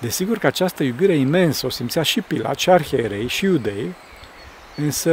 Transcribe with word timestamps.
Desigur 0.00 0.38
că 0.38 0.46
această 0.46 0.82
iubire 0.82 1.14
imensă 1.14 1.66
o 1.66 1.68
simțea 1.68 2.02
și 2.02 2.20
Pilat, 2.20 2.58
și 2.58 2.70
arhierei, 2.70 3.28
și 3.28 3.44
iudei, 3.44 3.94
însă 4.76 5.12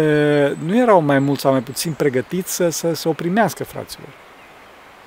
nu 0.63 0.77
erau 0.77 1.01
mai 1.01 1.19
mult 1.19 1.39
sau 1.39 1.51
mai 1.51 1.61
puțin 1.61 1.93
pregătiți 1.93 2.53
să, 2.55 2.69
să, 2.69 2.93
să 2.93 3.09
o 3.09 3.13
primească, 3.13 3.63
fraților. 3.63 4.07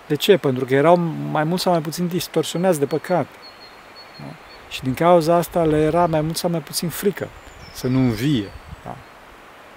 De 0.07 0.15
ce? 0.15 0.37
Pentru 0.37 0.65
că 0.65 0.75
erau 0.75 0.97
mai 1.31 1.45
mult 1.45 1.61
sau 1.61 1.73
mai 1.73 1.81
puțin 1.81 2.07
distorsionați 2.07 2.79
de 2.79 2.87
păcat. 2.87 3.27
Da? 4.19 4.35
Și 4.69 4.83
din 4.83 4.95
cauza 4.95 5.35
asta 5.35 5.65
le 5.65 5.77
era 5.77 6.07
mai 6.07 6.21
mult 6.21 6.37
sau 6.37 6.51
mai 6.51 6.61
puțin 6.61 6.89
frică 6.89 7.29
să 7.73 7.87
nu 7.87 7.99
învie. 7.99 8.49
Da? 8.85 8.97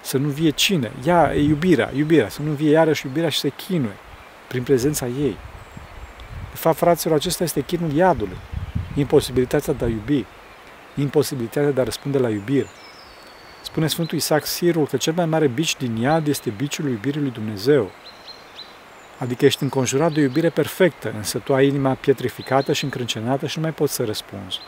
Să 0.00 0.18
nu 0.18 0.28
vie 0.28 0.50
cine? 0.50 0.92
Ea, 1.06 1.34
iubirea, 1.34 1.90
iubirea, 1.96 2.28
să 2.28 2.42
nu 2.42 2.50
vie 2.50 2.70
iarăși 2.70 3.06
iubirea 3.06 3.28
și 3.28 3.38
să 3.38 3.48
chinuie 3.48 3.96
prin 4.48 4.62
prezența 4.62 5.06
ei. 5.06 5.36
De 6.50 6.56
fapt, 6.56 6.76
fraților, 6.76 7.16
acesta 7.16 7.44
este 7.44 7.60
chinul 7.60 7.92
iadului. 7.92 8.36
Imposibilitatea 8.94 9.72
de 9.72 9.84
a 9.84 9.88
iubi. 9.88 10.24
Imposibilitatea 10.96 11.70
de 11.70 11.80
a 11.80 11.84
răspunde 11.84 12.18
la 12.18 12.30
iubire. 12.30 12.66
Spune 13.62 13.86
Sfântul 13.86 14.18
Isaac 14.18 14.46
Sirul 14.46 14.86
că 14.86 14.96
cel 14.96 15.12
mai 15.12 15.26
mare 15.26 15.46
bici 15.46 15.76
din 15.76 15.96
iad 15.96 16.26
este 16.26 16.50
biciul 16.50 16.88
iubirii 16.88 17.20
lui 17.20 17.30
Dumnezeu. 17.30 17.90
Adică 19.18 19.44
ești 19.44 19.62
înconjurat 19.62 20.12
de 20.12 20.20
iubire 20.20 20.48
perfectă, 20.50 21.12
însă 21.16 21.38
tu 21.38 21.54
ai 21.54 21.66
inima 21.66 21.94
pietrificată 21.94 22.72
și 22.72 22.84
încrâncenată 22.84 23.46
și 23.46 23.58
nu 23.58 23.62
mai 23.62 23.72
poți 23.72 23.94
să 23.94 24.04
răspunzi. 24.04 24.58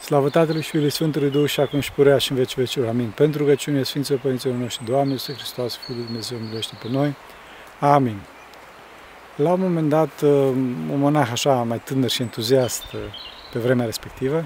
Slavă 0.00 0.28
Tatălui 0.28 0.62
și 0.62 0.70
Fiului 0.70 0.90
Sfântului 0.90 1.30
Duh 1.30 1.48
și 1.48 1.60
acum 1.60 1.80
și 1.80 1.92
purea 1.92 2.18
și 2.18 2.30
în 2.30 2.36
veci 2.36 2.54
veciul. 2.54 2.88
Amin. 2.88 3.08
Pentru 3.10 3.38
rugăciune 3.38 3.82
Sfinților 3.82 4.20
Părinților 4.20 4.54
noștri, 4.54 4.84
Doamne, 4.84 5.12
Iisus 5.12 5.34
Hristos, 5.34 5.76
Fiul 5.76 5.96
lui 5.96 6.06
Dumnezeu, 6.06 6.38
miluiește 6.38 6.78
pe 6.82 6.88
noi. 6.88 7.14
Amin. 7.78 8.20
La 9.36 9.52
un 9.52 9.60
moment 9.60 9.88
dat, 9.88 10.20
uh, 10.20 10.30
un 10.90 10.98
monah 10.98 11.30
așa 11.30 11.52
mai 11.62 11.80
tânăr 11.84 12.10
și 12.10 12.22
entuziast 12.22 12.82
uh, 12.92 13.00
pe 13.52 13.58
vremea 13.58 13.84
respectivă, 13.84 14.44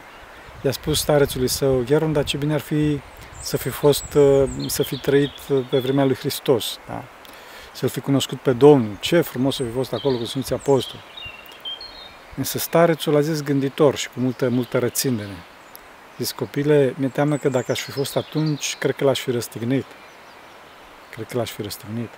i-a 0.62 0.72
spus 0.72 0.98
starețului 0.98 1.48
său, 1.48 1.82
Gheron, 1.86 2.12
dar 2.12 2.24
ce 2.24 2.36
bine 2.36 2.54
ar 2.54 2.60
fi 2.60 3.00
să 3.42 3.56
fi 3.56 3.68
fost, 3.68 4.14
uh, 4.14 4.48
să 4.66 4.82
fi 4.82 4.96
trăit 4.96 5.30
pe 5.70 5.78
vremea 5.78 6.04
lui 6.04 6.14
Hristos, 6.14 6.78
da? 6.88 7.04
să-L 7.72 7.88
fi 7.88 8.00
cunoscut 8.00 8.40
pe 8.40 8.52
Domnul, 8.52 8.96
ce 9.00 9.20
frumos 9.20 9.54
să 9.54 9.62
fi 9.62 9.70
fost 9.70 9.92
acolo 9.92 10.16
cu 10.16 10.24
Sfinții 10.24 10.54
Apostoli. 10.54 11.02
Însă 12.36 12.58
starețul 12.58 13.16
a 13.16 13.20
zis 13.20 13.42
gânditor 13.42 13.96
și 13.96 14.08
cu 14.08 14.20
multă, 14.20 14.48
multă 14.48 14.78
rățindere. 14.78 15.36
Zis, 16.18 16.32
copile, 16.32 16.94
mi-e 16.96 17.08
teamă 17.08 17.36
că 17.36 17.48
dacă 17.48 17.72
aș 17.72 17.80
fi 17.80 17.90
fost 17.90 18.16
atunci, 18.16 18.76
cred 18.78 18.96
că 18.96 19.04
l-aș 19.04 19.20
fi 19.20 19.30
răstignit. 19.30 19.84
Cred 21.10 21.26
că 21.26 21.36
l-aș 21.36 21.50
fi 21.50 21.62
răstignit. 21.62 22.10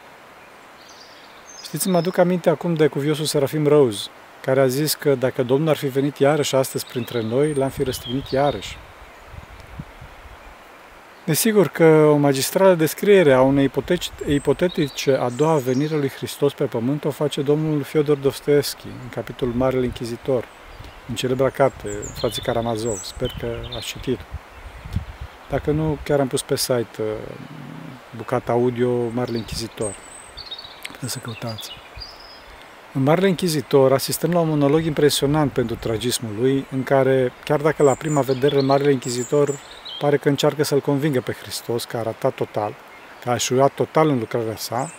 Știți, 1.72 1.88
mă 1.88 1.96
aduc 1.96 2.18
aminte 2.18 2.50
acum 2.50 2.74
de 2.74 2.86
cuviosul 2.86 3.24
Serafim 3.24 3.66
Rose, 3.66 4.08
care 4.40 4.60
a 4.60 4.66
zis 4.66 4.94
că 4.94 5.14
dacă 5.14 5.42
Domnul 5.42 5.68
ar 5.68 5.76
fi 5.76 5.86
venit 5.86 6.18
iarăși 6.18 6.54
astăzi 6.54 6.86
printre 6.86 7.22
noi, 7.22 7.54
l-am 7.54 7.68
fi 7.68 7.82
răstignit 7.82 8.26
iarăși. 8.26 8.76
Desigur 11.24 11.68
că 11.68 11.84
o 11.84 12.16
magistrală 12.16 12.74
descriere 12.74 13.32
a 13.32 13.40
unei 13.40 13.70
ipotetice 14.26 15.12
a 15.16 15.28
doua 15.28 15.56
venire 15.56 15.96
lui 15.96 16.08
Hristos 16.08 16.52
pe 16.52 16.64
pământ 16.64 17.04
o 17.04 17.10
face 17.10 17.42
domnul 17.42 17.82
Fyodor 17.82 18.16
Dostoevski 18.16 18.86
în 18.86 19.08
capitolul 19.08 19.54
Marele 19.54 19.84
Inchizitor, 19.84 20.44
în 21.08 21.14
celebra 21.14 21.50
carte, 21.50 21.88
Frații 22.14 22.42
Karamazov. 22.42 23.02
Sper 23.02 23.34
că 23.40 23.46
ați 23.76 23.86
citit. 23.86 24.18
Dacă 25.50 25.70
nu, 25.70 25.98
chiar 26.04 26.20
am 26.20 26.28
pus 26.28 26.42
pe 26.42 26.56
site 26.56 26.98
uh, 26.98 27.06
bucata 28.16 28.52
audio 28.52 29.08
Marele 29.08 29.36
Inchizitor. 29.36 29.94
Puteți 31.02 31.20
să 31.20 31.24
căutați. 31.30 31.70
În 32.92 33.02
Marele 33.02 33.28
Inchizitor 33.28 33.92
asistăm 33.92 34.30
la 34.30 34.40
un 34.40 34.48
monolog 34.48 34.84
impresionant 34.84 35.52
pentru 35.52 35.76
tragismul 35.76 36.30
lui, 36.40 36.66
în 36.70 36.82
care, 36.82 37.32
chiar 37.44 37.60
dacă 37.60 37.82
la 37.82 37.94
prima 37.94 38.20
vedere 38.20 38.60
Marele 38.60 38.92
Inchizitor 38.92 39.58
pare 39.98 40.16
că 40.16 40.28
încearcă 40.28 40.64
să-L 40.64 40.80
convingă 40.80 41.20
pe 41.20 41.32
Hristos, 41.32 41.84
că 41.84 41.96
a 41.96 42.02
ratat 42.02 42.34
total, 42.34 42.74
că 43.22 43.30
a 43.30 43.34
eșuat 43.34 43.72
total 43.72 44.08
în 44.08 44.18
lucrarea 44.18 44.56
sa, 44.56 44.92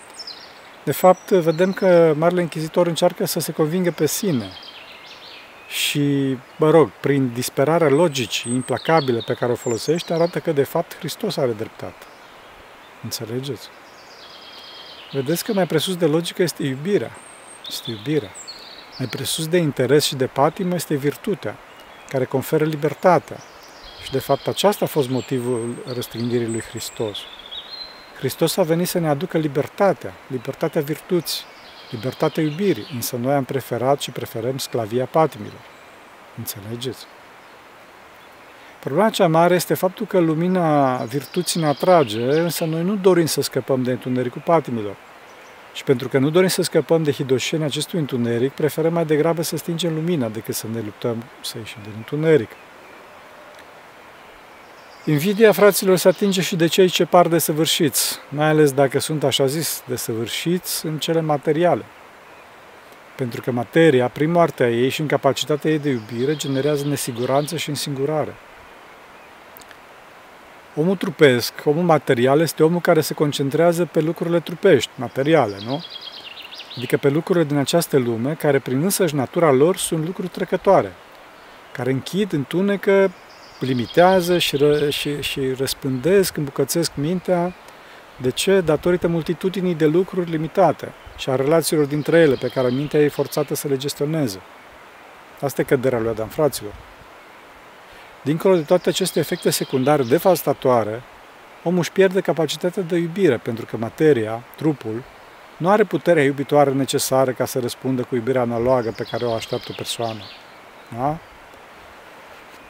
de 0.83 0.91
fapt, 0.91 1.29
vedem 1.29 1.73
că 1.73 2.13
Marele 2.17 2.41
Inchizitor 2.41 2.87
încearcă 2.87 3.25
să 3.25 3.39
se 3.39 3.51
convingă 3.51 3.91
pe 3.91 4.05
sine. 4.05 4.49
Și, 5.67 6.37
mă 6.57 6.69
rog, 6.69 6.89
prin 6.99 7.31
disperarea 7.33 7.89
logicii 7.89 8.53
implacabile 8.53 9.23
pe 9.25 9.33
care 9.33 9.51
o 9.51 9.55
folosește, 9.55 10.13
arată 10.13 10.39
că, 10.39 10.51
de 10.51 10.63
fapt, 10.63 10.97
Hristos 10.97 11.37
are 11.37 11.51
dreptate. 11.51 12.05
Înțelegeți? 13.03 13.69
Vedeți 15.13 15.43
că 15.43 15.53
mai 15.53 15.67
presus 15.67 15.95
de 15.95 16.05
logică 16.05 16.41
este 16.41 16.63
iubirea. 16.63 17.11
Este 17.67 17.91
iubirea. 17.91 18.31
Mai 18.97 19.07
presus 19.07 19.47
de 19.47 19.57
interes 19.57 20.03
și 20.03 20.15
de 20.15 20.25
patimă 20.25 20.75
este 20.75 20.95
virtutea, 20.95 21.55
care 22.09 22.25
conferă 22.25 22.63
libertatea, 22.63 23.37
și 24.03 24.11
de 24.11 24.19
fapt 24.19 24.47
aceasta 24.47 24.85
a 24.85 24.87
fost 24.87 25.09
motivul 25.09 25.75
răstignirii 25.93 26.47
lui 26.47 26.61
Hristos. 26.61 27.17
Hristos 28.17 28.57
a 28.57 28.63
venit 28.63 28.87
să 28.87 28.99
ne 28.99 29.07
aducă 29.07 29.37
libertatea, 29.37 30.13
libertatea 30.27 30.81
virtuții, 30.81 31.43
libertatea 31.89 32.43
iubirii, 32.43 32.87
însă 32.93 33.15
noi 33.15 33.33
am 33.33 33.43
preferat 33.43 34.01
și 34.01 34.11
preferăm 34.11 34.57
sclavia 34.57 35.05
patimilor. 35.05 35.61
Înțelegeți? 36.37 37.05
Problema 38.83 39.09
cea 39.09 39.27
mare 39.27 39.55
este 39.55 39.73
faptul 39.73 40.05
că 40.05 40.19
lumina 40.19 40.95
virtuții 40.95 41.59
ne 41.59 41.67
atrage, 41.67 42.21
însă 42.21 42.65
noi 42.65 42.83
nu 42.83 42.95
dorim 42.95 43.25
să 43.25 43.41
scăpăm 43.41 43.83
de 43.83 43.91
întunericul 43.91 44.41
patimilor. 44.45 44.95
Și 45.73 45.83
pentru 45.83 46.07
că 46.07 46.17
nu 46.17 46.29
dorim 46.29 46.47
să 46.47 46.61
scăpăm 46.61 47.03
de 47.03 47.11
hidoșenia 47.11 47.65
acestui 47.65 47.99
întuneric, 47.99 48.51
preferăm 48.51 48.93
mai 48.93 49.05
degrabă 49.05 49.41
să 49.41 49.57
stingem 49.57 49.93
lumina 49.93 50.27
decât 50.27 50.55
să 50.55 50.67
ne 50.73 50.81
luptăm 50.85 51.23
să 51.41 51.57
ieșim 51.57 51.79
din 51.83 51.91
întuneric. 51.95 52.49
Invidia, 55.05 55.51
fraților, 55.51 55.97
se 55.97 56.07
atinge 56.07 56.41
și 56.41 56.55
de 56.55 56.67
cei 56.67 56.89
ce 56.89 57.05
par 57.05 57.27
desăvârșiți, 57.27 58.19
mai 58.29 58.47
ales 58.47 58.71
dacă 58.71 58.99
sunt, 58.99 59.23
așa 59.23 59.45
zis, 59.45 59.83
desăvârșiți 59.87 60.85
în 60.85 60.97
cele 60.97 61.21
materiale. 61.21 61.85
Pentru 63.15 63.41
că 63.41 63.51
materia, 63.51 64.07
prin 64.07 64.31
moartea 64.31 64.69
ei 64.69 64.89
și 64.89 65.01
incapacitatea 65.01 65.71
ei 65.71 65.79
de 65.79 65.89
iubire, 65.89 66.35
generează 66.35 66.85
nesiguranță 66.85 67.57
și 67.57 67.69
însingurare. 67.69 68.35
Omul 70.75 70.95
trupesc, 70.95 71.53
omul 71.63 71.83
material, 71.83 72.39
este 72.39 72.63
omul 72.63 72.79
care 72.79 73.01
se 73.01 73.13
concentrează 73.13 73.85
pe 73.85 73.99
lucrurile 73.99 74.39
trupești, 74.39 74.89
materiale, 74.95 75.55
nu? 75.65 75.83
Adică 76.77 76.97
pe 76.97 77.09
lucrurile 77.09 77.45
din 77.45 77.57
această 77.57 77.97
lume, 77.97 78.33
care 78.33 78.59
prin 78.59 78.83
însăși 78.83 79.15
natura 79.15 79.51
lor 79.51 79.77
sunt 79.77 80.05
lucruri 80.05 80.27
trecătoare, 80.27 80.91
care 81.71 81.91
închid, 81.91 82.33
întunecă 82.33 83.11
limitează 83.59 84.37
și, 84.37 84.55
ră, 84.55 84.89
și, 84.89 85.21
și 85.21 85.41
răspândesc, 85.57 86.37
îmbucățesc 86.37 86.91
mintea. 86.95 87.53
De 88.21 88.31
ce? 88.31 88.61
Datorită 88.61 89.07
multitudinii 89.07 89.75
de 89.75 89.85
lucruri 89.85 90.29
limitate 90.29 90.91
și 91.17 91.29
a 91.29 91.35
relațiilor 91.35 91.85
dintre 91.85 92.17
ele 92.17 92.35
pe 92.35 92.47
care 92.47 92.69
mintea 92.69 92.99
e 92.99 93.07
forțată 93.07 93.55
să 93.55 93.67
le 93.67 93.77
gestioneze. 93.77 94.39
Asta 95.41 95.61
e 95.61 95.63
căderea 95.63 95.99
lui 95.99 96.09
Adam, 96.09 96.27
fraților. 96.27 96.73
Dincolo 98.23 98.55
de 98.55 98.61
toate 98.61 98.89
aceste 98.89 99.19
efecte 99.19 99.49
secundare 99.49 100.03
devastatoare, 100.03 101.01
omul 101.63 101.79
își 101.79 101.91
pierde 101.91 102.21
capacitatea 102.21 102.83
de 102.83 102.97
iubire, 102.97 103.37
pentru 103.37 103.65
că 103.65 103.77
materia, 103.77 104.43
trupul, 104.55 105.03
nu 105.57 105.69
are 105.69 105.83
puterea 105.83 106.23
iubitoare 106.23 106.71
necesară 106.71 107.31
ca 107.31 107.45
să 107.45 107.59
răspundă 107.59 108.01
cu 108.01 108.15
iubirea 108.15 108.41
analogă 108.41 108.93
pe 108.97 109.07
care 109.11 109.25
o 109.25 109.33
așteaptă 109.33 109.67
o 109.71 109.73
persoană. 109.75 110.21
Da? 110.97 111.17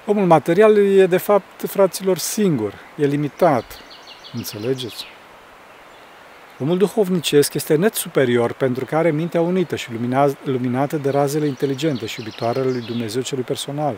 Omul 0.05 0.25
material 0.25 0.77
e 0.77 1.05
de 1.05 1.17
fapt, 1.17 1.63
fraților, 1.67 2.17
singur, 2.17 2.73
e 2.97 3.05
limitat. 3.05 3.65
Înțelegeți? 4.33 5.05
Omul 6.59 6.77
duhovnicesc 6.77 7.53
este 7.53 7.75
net 7.75 7.93
superior 7.93 8.53
pentru 8.53 8.85
că 8.85 8.95
are 8.95 9.11
mintea 9.11 9.41
unită 9.41 9.75
și 9.75 9.89
luminată 10.43 10.97
de 10.97 11.09
razele 11.09 11.45
inteligente 11.45 12.05
și 12.05 12.19
iubitoare 12.19 12.59
ale 12.59 12.69
lui 12.69 12.81
Dumnezeu 12.81 13.21
celui 13.21 13.43
personal. 13.43 13.95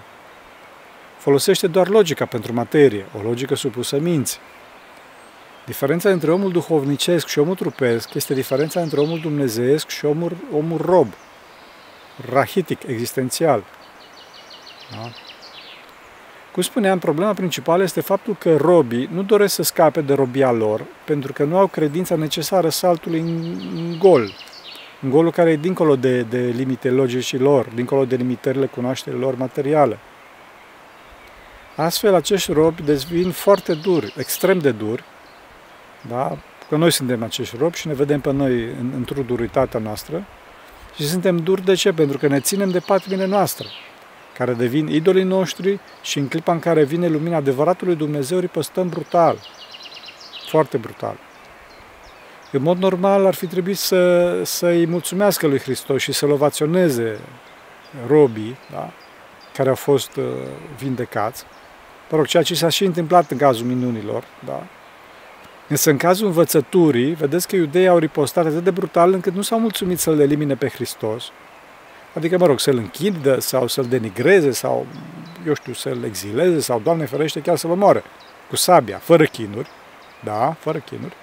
Folosește 1.25 1.67
doar 1.67 1.87
logica 1.87 2.25
pentru 2.25 2.53
materie, 2.53 3.05
o 3.17 3.21
logică 3.21 3.55
supusă 3.55 3.99
minții. 3.99 4.39
Diferența 5.65 6.09
între 6.09 6.31
omul 6.31 6.51
duhovnicesc 6.51 7.27
și 7.27 7.39
omul 7.39 7.55
trupesc 7.55 8.13
este 8.13 8.33
diferența 8.33 8.81
între 8.81 8.99
omul 8.99 9.19
dumnezeiesc 9.19 9.89
și 9.89 10.05
omul, 10.05 10.31
omul 10.53 10.77
rob, 10.77 11.07
rahitic, 12.31 12.83
existențial. 12.87 13.63
Da? 14.91 15.09
Cum 16.51 16.61
spuneam, 16.61 16.99
problema 16.99 17.33
principală 17.33 17.83
este 17.83 18.01
faptul 18.01 18.35
că 18.35 18.55
robii 18.55 19.09
nu 19.13 19.23
doresc 19.23 19.53
să 19.53 19.63
scape 19.63 20.01
de 20.01 20.13
robia 20.13 20.51
lor 20.51 20.85
pentru 21.05 21.33
că 21.33 21.43
nu 21.43 21.57
au 21.57 21.67
credința 21.67 22.15
necesară 22.15 22.69
saltului 22.69 23.19
în 23.19 23.95
gol, 23.99 24.31
în 25.01 25.09
golul 25.09 25.31
care 25.31 25.51
e 25.51 25.55
dincolo 25.55 25.95
de, 25.95 26.21
de 26.21 26.39
limite 26.39 26.89
logicii 26.89 27.39
lor, 27.39 27.65
dincolo 27.73 28.05
de 28.05 28.15
limitările 28.15 28.65
cunoașterii 28.65 29.19
lor 29.19 29.35
materiale. 29.35 29.99
Astfel, 31.75 32.15
acești 32.15 32.51
robi 32.51 32.81
devin 32.81 33.31
foarte 33.31 33.73
duri, 33.73 34.13
extrem 34.17 34.59
de 34.59 34.71
duri, 34.71 35.03
da? 36.07 36.37
că 36.69 36.75
noi 36.75 36.91
suntem 36.91 37.23
acești 37.23 37.57
robi 37.57 37.77
și 37.77 37.87
ne 37.87 37.93
vedem 37.93 38.19
pe 38.19 38.31
noi 38.31 38.63
în, 38.63 38.91
într-o 38.95 39.21
duritatea 39.21 39.79
noastră 39.79 40.25
și 40.95 41.07
suntem 41.07 41.37
duri 41.37 41.65
de 41.65 41.73
ce? 41.73 41.93
Pentru 41.93 42.17
că 42.17 42.27
ne 42.27 42.39
ținem 42.39 42.69
de 42.69 42.79
patimile 42.79 43.25
noastre, 43.25 43.67
care 44.37 44.53
devin 44.53 44.87
idolii 44.87 45.23
noștri 45.23 45.79
și 46.01 46.19
în 46.19 46.27
clipa 46.27 46.51
în 46.51 46.59
care 46.59 46.83
vine 46.83 47.07
lumina 47.07 47.37
adevăratului 47.37 47.95
Dumnezeu 47.95 48.37
îi 48.37 48.47
păstăm 48.47 48.89
brutal. 48.89 49.37
Foarte 50.47 50.77
brutal. 50.77 51.15
În 52.51 52.61
mod 52.61 52.77
normal 52.77 53.25
ar 53.25 53.33
fi 53.33 53.47
trebuit 53.47 53.77
să, 53.77 54.43
să-i 54.43 54.85
mulțumească 54.85 55.47
lui 55.47 55.59
Hristos 55.59 56.01
și 56.01 56.11
să-l 56.11 56.31
ovaționeze 56.31 57.19
robii 58.07 58.57
da? 58.71 58.91
care 59.53 59.69
au 59.69 59.75
fost 59.75 60.15
uh, 60.15 60.23
vindecați. 60.77 61.45
Mă 62.09 62.17
rog, 62.17 62.25
ceea 62.25 62.43
ce 62.43 62.55
s-a 62.55 62.69
și 62.69 62.85
întâmplat 62.85 63.31
în 63.31 63.37
cazul 63.37 63.65
minunilor. 63.65 64.23
Da? 64.45 64.63
Însă 65.67 65.89
în 65.89 65.97
cazul 65.97 66.25
învățăturii, 66.25 67.13
vedeți 67.13 67.47
că 67.47 67.55
iudeii 67.55 67.87
au 67.87 67.97
ripostat 67.97 68.45
atât 68.45 68.63
de 68.63 68.71
brutal 68.71 69.13
încât 69.13 69.33
nu 69.33 69.41
s-au 69.41 69.59
mulțumit 69.59 69.99
să-L 69.99 70.19
elimine 70.19 70.55
pe 70.55 70.69
Hristos, 70.69 71.31
adică, 72.15 72.37
mă 72.37 72.45
rog, 72.45 72.59
să-L 72.59 72.77
închidă 72.77 73.39
sau 73.39 73.67
să-L 73.67 73.85
denigreze 73.85 74.51
sau, 74.51 74.85
eu 75.47 75.53
știu, 75.53 75.73
să-L 75.73 76.03
exileze 76.03 76.59
sau, 76.59 76.79
Doamne 76.83 77.05
ferește, 77.05 77.39
chiar 77.39 77.57
să-L 77.57 77.69
omoare 77.69 78.03
cu 78.49 78.55
sabia, 78.55 78.97
fără 78.97 79.23
chinuri, 79.23 79.69
da, 80.23 80.55
fără 80.59 80.77
chinuri. 80.77 81.13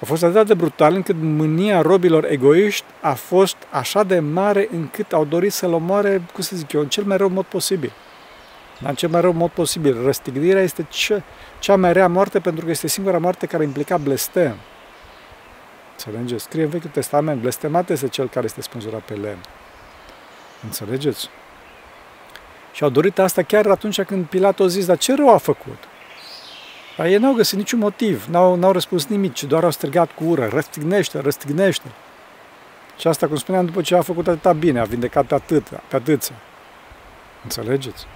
A 0.00 0.04
fost 0.04 0.22
atât 0.22 0.46
de 0.46 0.54
brutal 0.54 0.94
încât 0.94 1.16
mânia 1.18 1.80
robilor 1.80 2.24
egoiști 2.24 2.84
a 3.00 3.12
fost 3.12 3.56
așa 3.70 4.02
de 4.02 4.18
mare 4.18 4.68
încât 4.72 5.12
au 5.12 5.24
dorit 5.24 5.52
să-L 5.52 5.72
omoare, 5.72 6.22
cum 6.32 6.42
să 6.42 6.56
zic 6.56 6.72
eu, 6.72 6.80
în 6.80 6.88
cel 6.88 7.04
mai 7.04 7.16
rău 7.16 7.28
mod 7.28 7.44
posibil. 7.44 7.92
În 8.82 8.94
cel 8.94 9.08
mai 9.08 9.20
rău 9.20 9.32
mod 9.32 9.50
posibil. 9.50 10.02
Răstignirea 10.02 10.62
este 10.62 10.86
ce, 10.88 11.22
cea 11.58 11.76
mai 11.76 11.92
rea 11.92 12.08
moarte 12.08 12.40
pentru 12.40 12.64
că 12.64 12.70
este 12.70 12.86
singura 12.86 13.18
moarte 13.18 13.46
care 13.46 13.62
implica 13.62 13.96
blestem. 13.96 14.56
Înțelegeți? 15.90 16.44
Scrie 16.44 16.62
în 16.62 16.68
Vechiul 16.68 16.90
Testament, 16.90 17.40
blestemat 17.40 17.90
este 17.90 18.08
cel 18.08 18.28
care 18.28 18.44
este 18.44 18.62
spânzurat 18.62 19.00
pe 19.00 19.14
lemn. 19.14 19.40
Înțelegeți? 20.64 21.28
Și 22.72 22.82
au 22.82 22.88
dorit 22.88 23.18
asta 23.18 23.42
chiar 23.42 23.66
atunci 23.66 24.02
când 24.02 24.26
Pilat 24.26 24.60
a 24.60 24.66
zis, 24.66 24.86
dar 24.86 24.98
ce 24.98 25.14
rău 25.14 25.34
a 25.34 25.36
făcut? 25.36 25.78
Dar 26.96 27.06
ei 27.06 27.16
n-au 27.16 27.32
găsit 27.32 27.58
niciun 27.58 27.78
motiv, 27.78 28.26
n-au, 28.30 28.54
n-au 28.54 28.72
răspuns 28.72 29.06
nimic, 29.06 29.32
ci 29.32 29.44
doar 29.44 29.64
au 29.64 29.70
strigat 29.70 30.10
cu 30.12 30.24
ură, 30.24 30.48
răstignește, 30.52 31.18
răstignește. 31.18 31.86
Și 32.98 33.06
asta, 33.06 33.26
cum 33.26 33.36
spuneam, 33.36 33.64
după 33.64 33.82
ce 33.82 33.96
a 33.96 34.02
făcut 34.02 34.28
atâta 34.28 34.52
bine, 34.52 34.80
a 34.80 34.84
vindecat 34.84 35.26
pe 35.26 35.34
atât, 35.34 35.68
pe 35.88 35.96
atâția. 35.96 36.34
Înțelegeți? 37.42 38.06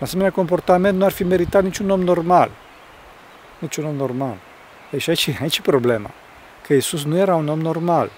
Asemenea 0.00 0.30
comportament 0.30 0.98
nu 0.98 1.04
ar 1.04 1.12
fi 1.12 1.24
meritat 1.24 1.62
niciun 1.62 1.90
om 1.90 2.00
normal. 2.00 2.50
Niciun 3.58 3.84
om 3.84 3.94
normal. 3.94 4.36
Deci 4.90 5.08
aici, 5.08 5.36
aici 5.40 5.56
e 5.58 5.62
problema. 5.62 6.10
Că 6.66 6.72
Isus 6.72 7.04
nu 7.04 7.16
era 7.16 7.34
un 7.34 7.48
om 7.48 7.60
normal. 7.60 8.10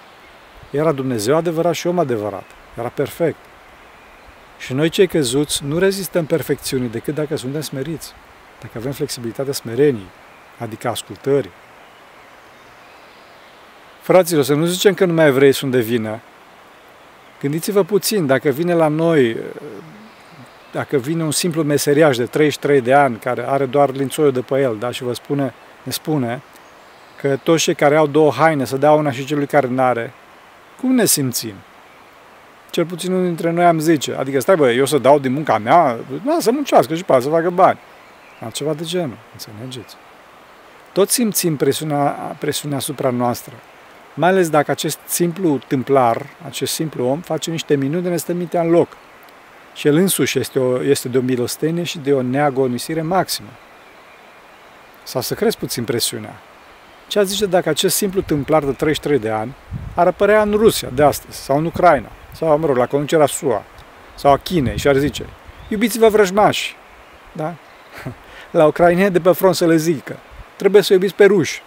Era 0.71 0.93
Dumnezeu 0.93 1.37
adevărat 1.37 1.75
și 1.75 1.87
om 1.87 1.99
adevărat. 1.99 2.45
Era 2.79 2.89
perfect. 2.89 3.39
Și 4.59 4.73
noi 4.73 4.89
cei 4.89 5.07
căzuți 5.07 5.65
nu 5.65 5.79
rezistăm 5.79 6.25
perfecțiunii 6.25 6.89
decât 6.89 7.15
dacă 7.15 7.37
suntem 7.37 7.61
smeriți. 7.61 8.13
Dacă 8.61 8.79
avem 8.79 8.93
flexibilitatea 8.93 9.53
smerenii, 9.53 10.09
adică 10.59 10.89
ascultării. 10.89 11.51
Fraților, 14.01 14.45
să 14.45 14.55
nu 14.55 14.65
zicem 14.65 14.95
că 14.95 15.05
numai 15.05 15.27
evrei 15.27 15.53
sunt 15.53 15.71
de 15.71 15.81
vină. 15.81 16.21
Gândiți-vă 17.41 17.83
puțin, 17.83 18.27
dacă 18.27 18.49
vine 18.49 18.75
la 18.75 18.89
noi 18.89 19.37
dacă 20.73 20.97
vine 20.97 21.23
un 21.23 21.31
simplu 21.31 21.63
meseriaș 21.63 22.17
de 22.17 22.25
33 22.25 22.81
de 22.81 22.95
ani 22.95 23.17
care 23.17 23.49
are 23.49 23.67
doar 23.67 23.91
lințoiul 23.91 24.33
de 24.33 24.41
pe 24.41 24.61
el 24.61 24.77
da, 24.79 24.91
și 24.91 25.03
vă 25.03 25.13
spune, 25.13 25.55
ne 25.83 25.93
spune 25.93 26.43
că 27.21 27.39
toți 27.43 27.63
cei 27.63 27.75
care 27.75 27.97
au 27.97 28.07
două 28.07 28.33
haine 28.33 28.65
să 28.65 28.77
dea 28.77 28.93
una 28.93 29.11
și 29.11 29.25
celui 29.25 29.47
care 29.47 29.67
nu 29.67 29.83
are, 29.83 30.13
cum 30.81 30.95
ne 30.95 31.05
simțim? 31.05 31.55
Cel 32.71 32.87
puțin 32.87 33.13
unul 33.13 33.25
dintre 33.25 33.51
noi 33.51 33.65
am 33.65 33.79
zice, 33.79 34.15
adică 34.15 34.41
stai 34.41 34.57
bă, 34.57 34.71
eu 34.71 34.85
să 34.85 34.99
dau 34.99 35.19
din 35.19 35.33
munca 35.33 35.59
mea, 35.59 35.97
da, 36.25 36.37
să 36.39 36.51
muncească 36.51 36.95
și 36.95 37.05
pe 37.05 37.21
să 37.21 37.29
facă 37.29 37.51
bani. 37.51 37.79
Altceva 38.41 38.75
de 38.75 38.85
genul, 38.85 39.17
înțelegeți? 39.33 39.97
Toți 40.93 41.13
simțim 41.13 41.57
presiunea, 41.57 42.37
presiunea 42.39 42.77
asupra 42.77 43.11
noastră. 43.11 43.55
Mai 44.15 44.29
ales 44.29 44.51
dacă 44.51 44.71
acest 44.71 44.99
simplu 45.07 45.59
tâmplar, 45.67 46.27
acest 46.47 46.73
simplu 46.73 47.05
om, 47.05 47.21
face 47.21 47.51
niște 47.51 47.75
minuni 47.75 48.03
de 48.03 48.09
ne 48.09 48.17
stă 48.17 48.33
mintea 48.33 48.61
în 48.61 48.71
loc 48.71 48.89
și 49.75 49.87
el 49.87 49.97
însuși 49.97 50.39
este, 50.39 50.59
o, 50.59 50.83
este 50.83 51.09
de 51.09 51.19
o 51.19 51.21
milostenie 51.21 51.83
și 51.83 51.99
de 51.99 52.13
o 52.13 52.23
neagonisire 52.23 53.03
maximă. 53.03 53.49
Sau 55.03 55.21
să 55.21 55.35
crezi 55.35 55.57
puțin 55.57 55.85
presiunea. 55.85 56.41
Ce 57.07 57.19
a 57.19 57.23
zice 57.23 57.47
dacă 57.47 57.69
acest 57.69 57.97
simplu 57.97 58.21
tâmplar 58.21 58.65
de 58.65 58.73
33 58.73 59.19
de 59.19 59.31
ani 59.31 59.55
ar 59.95 60.07
apărea 60.07 60.43
în 60.43 60.53
Rusia 60.53 60.89
de 60.95 61.03
astăzi, 61.03 61.39
sau 61.39 61.59
în 61.59 61.65
Ucraina, 61.65 62.09
sau, 62.33 62.59
mă 62.59 62.67
rog, 62.67 62.77
la 62.77 62.87
conducerea 62.87 63.27
SUA, 63.27 63.65
sau 64.15 64.33
a 64.33 64.37
Chinei 64.37 64.79
și 64.79 64.89
ar 64.89 64.97
zice, 64.97 65.27
iubiți-vă 65.69 66.09
vrăjmași, 66.09 66.77
da? 67.33 67.55
La 68.51 68.67
ucraineni 68.67 69.11
de 69.11 69.21
pe 69.21 69.33
front 69.33 69.55
să 69.55 69.67
le 69.67 69.77
zică, 69.77 70.17
trebuie 70.57 70.83
să 70.83 70.93
iubiți 70.93 71.15
pe 71.15 71.25
ruși. 71.25 71.63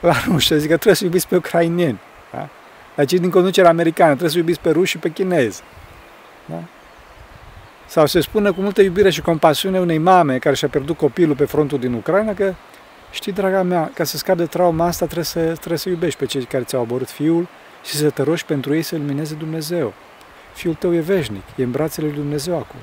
La 0.00 0.14
ruși 0.28 0.46
să 0.46 0.56
zică, 0.56 0.74
trebuie 0.74 0.94
să 0.94 1.04
iubiți 1.04 1.28
pe 1.28 1.36
ucraineni. 1.36 2.00
Da? 2.32 2.48
La 2.94 3.04
cei 3.04 3.18
din 3.18 3.30
conducerea 3.30 3.70
americană, 3.70 4.08
trebuie 4.08 4.30
să 4.30 4.38
iubiți 4.38 4.60
pe 4.60 4.70
ruși 4.70 4.90
și 4.90 4.98
pe 4.98 5.10
chinezi. 5.10 5.62
Da? 6.44 6.62
Sau 7.86 8.06
se 8.06 8.20
spune 8.20 8.50
cu 8.50 8.60
multă 8.60 8.82
iubire 8.82 9.10
și 9.10 9.20
compasiune 9.20 9.80
unei 9.80 9.98
mame 9.98 10.38
care 10.38 10.54
și-a 10.54 10.68
pierdut 10.68 10.96
copilul 10.96 11.36
pe 11.36 11.44
frontul 11.44 11.78
din 11.78 11.92
Ucraina 11.92 12.34
că, 12.34 12.54
știi, 13.10 13.32
draga 13.32 13.62
mea, 13.62 13.90
ca 13.94 14.04
să 14.04 14.16
scapi 14.16 14.38
de 14.38 14.46
trauma 14.46 14.86
asta 14.86 15.04
trebuie 15.04 15.24
să, 15.24 15.40
trebuie 15.40 15.78
să 15.78 15.88
iubești 15.88 16.18
pe 16.18 16.26
cei 16.26 16.44
care 16.44 16.64
ți-au 16.64 16.82
aborât 16.82 17.10
fiul 17.10 17.48
și 17.84 17.96
să 17.96 18.10
te 18.10 18.22
rogi 18.22 18.44
pentru 18.44 18.74
ei 18.74 18.82
să 18.82 18.96
lumineze 18.96 19.34
Dumnezeu. 19.34 19.92
Fiul 20.54 20.74
tău 20.74 20.94
e 20.94 21.00
veșnic, 21.00 21.42
e 21.56 21.62
în 21.62 21.70
brațele 21.70 22.06
lui 22.06 22.16
Dumnezeu 22.16 22.56
acum. 22.56 22.80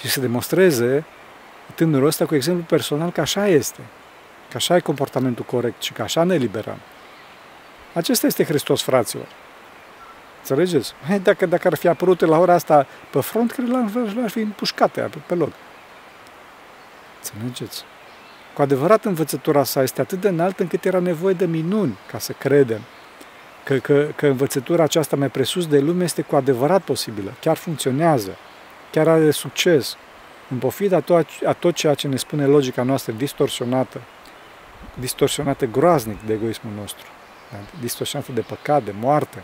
Și 0.00 0.08
să 0.08 0.20
demonstreze 0.20 1.04
tânărul 1.74 2.06
ăsta 2.06 2.26
cu 2.26 2.34
exemplu 2.34 2.64
personal 2.64 3.10
că 3.10 3.20
așa 3.20 3.46
este, 3.46 3.80
că 4.50 4.56
așa 4.56 4.76
e 4.76 4.80
comportamentul 4.80 5.44
corect 5.44 5.82
și 5.82 5.92
că 5.92 6.02
așa 6.02 6.24
ne 6.24 6.36
liberăm. 6.36 6.78
Acesta 7.92 8.26
este 8.26 8.44
Hristos, 8.44 8.82
fraților. 8.82 9.26
Înțelegeți? 10.48 10.92
Hai, 11.06 11.20
dacă, 11.20 11.46
dacă 11.46 11.68
ar 11.68 11.74
fi 11.74 11.88
apărut 11.88 12.20
la 12.20 12.38
ora 12.38 12.52
asta 12.54 12.86
pe 13.10 13.20
front, 13.20 13.52
cred 13.52 13.68
că 13.68 14.00
l-ar 14.20 14.30
fi 14.30 14.38
împușcate 14.38 15.00
pe, 15.00 15.18
pe 15.26 15.34
loc. 15.34 15.52
Înțelegeți? 17.16 17.84
Cu 18.54 18.62
adevărat 18.62 19.04
învățătura 19.04 19.64
sa 19.64 19.82
este 19.82 20.00
atât 20.00 20.20
de 20.20 20.28
înaltă 20.28 20.62
încât 20.62 20.84
era 20.84 20.98
nevoie 20.98 21.34
de 21.34 21.46
minuni 21.46 21.98
ca 22.10 22.18
să 22.18 22.32
credem 22.32 22.80
că, 23.64 23.76
că, 23.76 24.08
că 24.16 24.26
învățătura 24.26 24.82
aceasta 24.82 25.16
mai 25.16 25.28
presus 25.28 25.66
de 25.66 25.78
lume 25.78 26.04
este 26.04 26.22
cu 26.22 26.36
adevărat 26.36 26.82
posibilă, 26.82 27.32
chiar 27.40 27.56
funcționează, 27.56 28.36
chiar 28.92 29.08
are 29.08 29.30
succes, 29.30 29.96
în 30.50 30.58
pofida 30.58 30.96
a 30.96 31.00
tot, 31.00 31.26
a 31.46 31.52
tot 31.52 31.74
ceea 31.74 31.94
ce 31.94 32.08
ne 32.08 32.16
spune 32.16 32.46
logica 32.46 32.82
noastră 32.82 33.12
distorsionată, 33.12 34.00
distorsionată 34.94 35.64
groaznic 35.64 36.22
de 36.26 36.32
egoismul 36.32 36.72
nostru, 36.78 37.06
distorsionată 37.80 38.32
de 38.32 38.40
păcat, 38.40 38.82
de 38.82 38.94
moarte, 39.00 39.42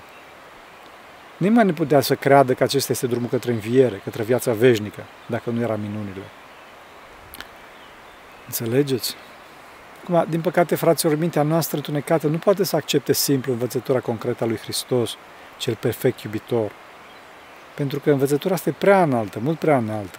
Nimeni 1.43 1.69
nu 1.69 1.73
putea 1.73 2.01
să 2.01 2.15
creadă 2.15 2.55
că 2.55 2.63
acesta 2.63 2.93
este 2.93 3.07
drumul 3.07 3.29
către 3.29 3.53
înviere, 3.53 4.01
către 4.05 4.23
viața 4.23 4.53
veșnică, 4.53 5.03
dacă 5.27 5.51
nu 5.51 5.61
era 5.61 5.77
minunile. 5.77 6.23
Înțelegeți? 8.47 9.15
Acum, 10.03 10.27
din 10.29 10.41
păcate, 10.41 10.75
fraților, 10.75 11.17
mintea 11.17 11.43
noastră 11.43 11.77
întunecată 11.77 12.27
nu 12.27 12.39
poate 12.39 12.65
să 12.65 12.77
accepte 12.77 13.13
simplu 13.13 13.53
învățătura 13.53 14.01
concretă 14.01 14.45
a 14.45 14.47
lui 14.47 14.57
Hristos, 14.57 15.17
cel 15.59 15.75
perfect 15.75 16.21
iubitor. 16.21 16.73
Pentru 17.75 18.01
că 18.01 18.11
învățătura 18.11 18.55
asta 18.55 18.69
e 18.69 18.75
prea 18.79 19.03
înaltă, 19.03 19.39
mult 19.43 19.59
prea 19.59 19.77
înaltă. 19.77 20.19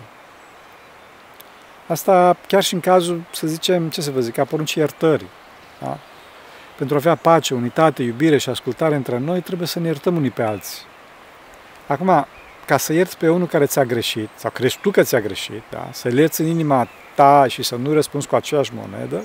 Asta 1.87 2.37
chiar 2.47 2.63
și 2.63 2.73
în 2.73 2.79
cazul, 2.79 3.21
să 3.31 3.47
zicem, 3.47 3.89
ce 3.89 4.01
să 4.01 4.11
vă 4.11 4.19
zic, 4.19 4.37
a 4.37 4.43
poruncii 4.43 4.81
iertării. 4.81 5.29
Da? 5.81 5.97
Pentru 6.77 6.95
a 6.95 6.97
avea 6.97 7.15
pace, 7.15 7.53
unitate, 7.53 8.03
iubire 8.03 8.37
și 8.37 8.49
ascultare 8.49 8.95
între 8.95 9.17
noi, 9.17 9.41
trebuie 9.41 9.67
să 9.67 9.79
ne 9.79 9.85
iertăm 9.85 10.15
unii 10.15 10.31
pe 10.31 10.41
alții. 10.41 10.91
Acum, 11.87 12.25
ca 12.65 12.77
să 12.77 12.93
ierți 12.93 13.17
pe 13.17 13.29
unul 13.29 13.47
care 13.47 13.65
ți-a 13.65 13.83
greșit, 13.83 14.29
sau 14.35 14.51
crești 14.51 14.81
tu 14.81 14.91
că 14.91 15.03
ți-a 15.03 15.19
greșit, 15.19 15.61
da? 15.69 15.87
să-l 15.91 16.17
ierți 16.17 16.41
în 16.41 16.47
inima 16.47 16.87
ta 17.15 17.45
și 17.47 17.63
să 17.63 17.75
nu 17.75 17.93
răspunzi 17.93 18.27
cu 18.27 18.35
aceeași 18.35 18.71
monedă, 18.73 19.23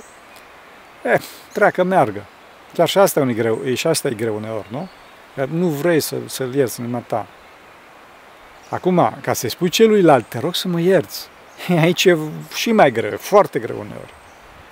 e, 1.05 1.21
treacă, 1.53 1.83
meargă. 1.83 2.25
Chiar 2.73 2.89
și 2.89 2.99
asta 2.99 3.21
e 3.21 3.33
greu, 3.33 3.61
e, 3.65 3.75
și 3.75 3.87
asta 3.87 4.09
e 4.09 4.15
greu 4.15 4.37
uneori, 4.37 4.67
nu? 4.71 4.89
Că 5.35 5.47
nu 5.51 5.67
vrei 5.69 6.01
să, 6.01 6.17
să-l 6.27 6.55
ierți 6.55 6.79
în 6.79 6.85
inima 6.85 7.03
ta. 7.07 7.27
Acum, 8.71 9.17
ca 9.21 9.33
să-i 9.33 9.51
spui 9.51 9.69
celuilalt, 9.69 10.27
te 10.29 10.39
rog 10.39 10.55
să 10.55 10.69
mă 10.69 10.81
ierți. 10.81 11.29
Aici 11.83 12.05
e 12.05 12.19
și 12.55 12.73
mai 12.73 12.93
greu, 12.93 13.17
foarte 13.19 13.59
greu 13.59 13.77
uneori. 13.79 14.15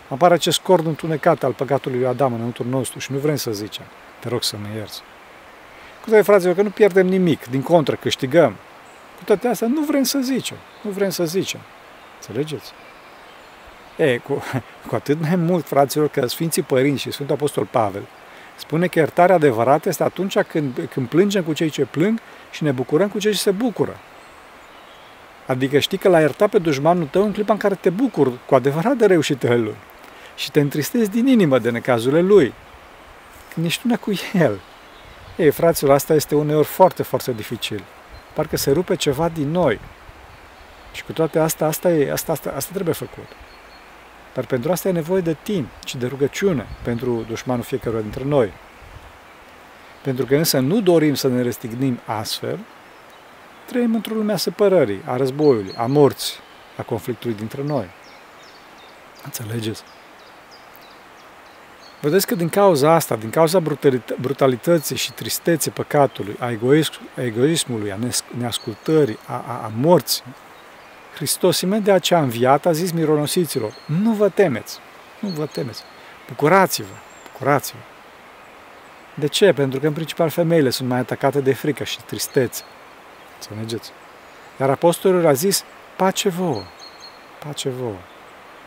Apare 0.09 0.35
acest 0.35 0.59
cord 0.59 0.87
întunecat 0.87 1.43
al 1.43 1.53
păcatului 1.53 1.99
lui 1.99 2.07
Adam 2.07 2.33
înăuntru 2.33 2.65
nostru 2.69 2.99
și 2.99 3.13
nu 3.13 3.19
vrem 3.19 3.37
să 3.37 3.51
zicem, 3.51 3.85
te 4.21 4.29
rog 4.29 4.43
să 4.43 4.57
mă 4.57 4.77
ierți. 4.77 5.03
Cu 6.07 6.13
toate, 6.13 6.27
fraților, 6.27 6.55
că 6.55 6.63
nu 6.63 6.71
pierdem 6.71 7.07
nimic, 7.07 7.47
din 7.47 7.63
contră, 7.63 7.97
câștigăm. 8.01 8.57
Cu 9.19 9.25
toate 9.25 9.49
astea, 9.49 9.69
nu 9.69 9.81
vrem 9.81 10.03
să 10.03 10.19
zicem. 10.19 10.57
Nu 10.81 10.91
vrem 10.91 11.11
să 11.11 11.25
zicem. 11.25 11.61
Înțelegeți? 12.15 12.73
E, 13.97 14.19
cu, 14.19 14.43
cu 14.89 14.95
atât 14.95 15.21
mai 15.21 15.37
mult, 15.37 15.67
fraților, 15.67 16.09
că 16.09 16.27
Sfinții 16.27 16.63
Părinți 16.63 17.03
și 17.03 17.11
Sfântul 17.11 17.35
Apostol 17.35 17.65
Pavel 17.65 18.03
spune 18.57 18.87
că 18.87 18.99
iertarea 18.99 19.35
adevărată 19.35 19.89
este 19.89 20.03
atunci 20.03 20.39
când, 20.39 20.89
când 20.93 21.09
plângem 21.09 21.43
cu 21.43 21.53
cei 21.53 21.71
ce 21.71 21.85
plâng 21.85 22.19
și 22.51 22.63
ne 22.63 22.71
bucurăm 22.71 23.09
cu 23.09 23.19
cei 23.19 23.33
ce 23.33 23.39
se 23.39 23.51
bucură. 23.51 23.97
Adică 25.47 25.79
știi 25.79 25.99
că 25.99 26.09
l-ai 26.09 26.21
iertat 26.21 26.51
pe 26.51 26.59
dușmanul 26.59 27.07
tău 27.07 27.23
în 27.23 27.33
clipa 27.33 27.53
în 27.53 27.59
care 27.59 27.75
te 27.75 27.91
bucuri 27.91 28.31
cu 28.47 28.55
adevărat 28.55 28.97
de 28.97 29.07
reușitele 29.07 29.57
lui 29.57 29.77
și 30.37 30.51
te 30.51 30.61
întristezi 30.61 31.11
din 31.11 31.27
inimă 31.27 31.59
de 31.59 31.71
necazurile 31.71 32.21
lui. 32.21 32.53
Când 33.55 33.67
ești 33.67 33.87
una 33.87 33.97
cu 33.97 34.13
el. 34.33 34.61
Ei, 35.37 35.51
fraților, 35.51 35.95
asta 35.95 36.15
este 36.15 36.35
uneori 36.35 36.67
foarte, 36.67 37.03
foarte 37.03 37.33
dificil. 37.33 37.85
Parcă 38.35 38.57
se 38.57 38.71
rupe 38.71 38.97
ceva 38.97 39.29
din 39.29 39.51
noi. 39.51 39.81
Și 40.93 41.05
cu 41.05 41.13
toate 41.13 41.39
astea, 41.39 41.67
asta, 41.67 41.91
e, 41.91 42.13
asta, 42.13 42.33
asta, 42.33 42.53
asta 42.57 42.71
trebuie 42.73 42.95
făcut. 42.95 43.27
Dar 44.35 44.47
pentru 44.47 44.73
asta 44.73 44.89
e 44.89 44.93
nevoie 44.93 45.21
de 45.21 45.37
timp 45.43 45.69
și 45.85 45.97
de 45.97 46.07
rugăciune 46.07 46.67
pentru 46.83 47.25
dușmanul 47.29 47.65
fiecăruia 47.65 48.01
dintre 48.03 48.25
noi. 48.25 48.53
Pentru 50.03 50.27
că 50.27 50.37
însă 50.37 50.59
nu 50.59 50.81
dorim 50.81 51.15
să 51.15 51.29
ne 51.29 51.43
restignim 51.43 52.01
astfel, 52.05 52.59
trăim 53.67 53.95
într-o 53.95 54.15
lume 54.15 54.33
a 54.33 54.37
separării, 54.37 55.03
a 55.05 55.17
războiului, 55.17 55.75
a 55.77 55.87
morții, 55.87 56.39
a 56.77 56.83
conflictului 56.83 57.37
dintre 57.37 57.63
noi. 57.63 57.87
Înțelegeți? 59.25 59.83
Vedeți 62.01 62.27
că 62.27 62.35
din 62.35 62.49
cauza 62.49 62.93
asta, 62.93 63.17
din 63.17 63.31
cauza 63.31 63.63
brutalității 64.21 64.97
și 64.97 65.13
tristeței 65.13 65.73
păcatului, 65.73 66.37
a, 66.39 66.51
egoism, 66.51 66.93
a 67.17 67.23
egoismului, 67.23 67.93
a 67.93 67.99
neascultării, 68.39 69.19
a, 69.27 69.45
a, 69.47 69.61
a 69.65 69.73
morții, 69.77 70.23
Hristos, 71.15 71.61
imediat 71.61 72.01
ce 72.01 72.15
a 72.15 72.21
înviat, 72.21 72.67
a 72.67 72.73
zis 72.73 72.93
mironosiților, 72.93 73.73
nu 73.85 74.13
vă 74.13 74.29
temeți, 74.29 74.79
nu 75.21 75.29
vă 75.29 75.47
temeți, 75.47 75.83
bucurați-vă, 76.29 76.95
bucurați-vă. 77.33 77.79
De 79.15 79.27
ce? 79.27 79.53
Pentru 79.53 79.81
că, 79.81 79.87
în 79.87 79.93
principal, 79.93 80.29
femeile 80.29 80.71
sunt 80.71 80.89
mai 80.89 80.99
atacate 80.99 81.41
de 81.41 81.55
frică 81.55 81.85
și 81.85 82.03
tristețe. 82.03 82.63
Să 83.39 83.49
mergeți. 83.57 83.91
Iar 84.61 84.71
apostolul 84.71 85.27
a 85.27 85.33
zis, 85.33 85.65
pace 85.97 86.29
vouă, 86.29 86.63
pace 87.45 87.69
vouă. 87.69 87.99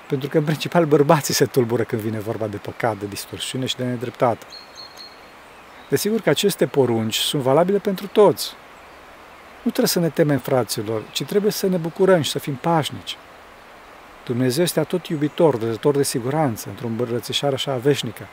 Pentru 0.10 0.30
că, 0.30 0.38
în 0.38 0.44
principal, 0.44 0.86
bărbații 0.86 1.34
se 1.34 1.46
tulbură 1.46 1.84
când 1.84 2.02
vine 2.02 2.20
vorba 2.20 2.48
de 2.48 2.58
păcat, 2.58 2.98
de 2.98 3.06
distorsiune 3.06 3.66
și 3.66 3.76
de 3.76 3.84
nedreptate. 3.84 4.46
Desigur 5.90 6.22
că 6.22 6.30
aceste 6.30 6.68
porunci 6.68 7.18
sunt 7.18 7.42
valabile 7.42 7.78
pentru 7.78 8.08
toți. 8.08 8.54
Nu 9.56 9.72
trebuie 9.72 9.88
să 9.88 10.00
ne 10.00 10.10
temem, 10.10 10.38
fraților, 10.38 11.02
ci 11.12 11.24
trebuie 11.24 11.52
să 11.52 11.68
ne 11.68 11.78
bucurăm 11.78 12.22
și 12.22 12.32
să 12.32 12.40
fim 12.40 12.56
pașnici. 12.56 13.18
Dumnezeu 14.26 14.64
este 14.64 14.82
tot 14.82 15.08
iubitor, 15.08 15.58
dăzător 15.58 15.96
de 15.96 16.04
siguranță, 16.04 16.70
într-o 16.70 16.88
îmbrățișare 16.88 17.54
așa 17.54 17.76
veșnică, 17.76 18.28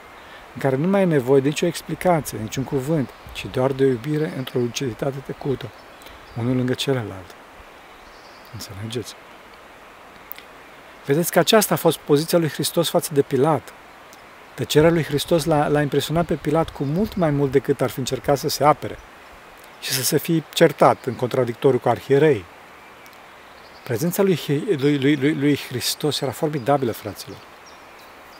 în 0.55 0.61
care 0.61 0.77
nu 0.77 0.89
mai 0.89 1.01
e 1.01 1.05
nevoie 1.05 1.41
de 1.41 1.49
nicio 1.49 1.67
explicație, 1.67 2.39
niciun 2.39 2.65
cuvânt, 2.65 3.11
ci 3.33 3.47
doar 3.51 3.73
de 3.73 3.85
iubire 3.85 4.33
într-o 4.37 4.59
luciditate 4.59 5.17
tăcută, 5.27 5.71
unul 6.39 6.57
lângă 6.57 6.75
celălalt. 6.75 7.35
Înțelegeți? 8.53 9.15
Vedeți 11.07 11.31
că 11.31 11.39
aceasta 11.39 11.75
a 11.75 11.77
fost 11.77 11.99
poziția 11.99 12.39
lui 12.39 12.49
Hristos 12.49 12.89
față 12.89 13.11
de 13.15 13.23
Pilat. 13.23 13.73
Tăcerea 14.55 14.91
lui 14.91 15.03
Hristos 15.03 15.45
l-a, 15.45 15.69
l-a 15.69 15.83
impresionat 15.83 16.27
pe 16.27 16.35
Pilat 16.35 16.71
cu 16.71 16.85
mult 16.85 17.17
mai 17.17 17.31
mult 17.31 17.51
decât 17.51 17.81
ar 17.81 17.91
fi 17.91 17.99
încercat 17.99 18.39
să 18.39 18.49
se 18.49 18.65
apere 18.65 18.99
și 19.81 19.91
să 19.93 20.03
se 20.03 20.19
fi 20.19 20.43
certat 20.53 21.05
în 21.05 21.15
contradictoriu 21.15 21.79
cu 21.79 21.89
arhierei. 21.89 22.45
Prezența 23.85 24.23
lui, 24.23 24.41
lui, 24.81 24.99
lui, 24.99 25.17
lui, 25.17 25.35
lui 25.35 25.59
Hristos 25.69 26.21
era 26.21 26.31
formidabilă, 26.31 26.93
fraților. 26.93 27.39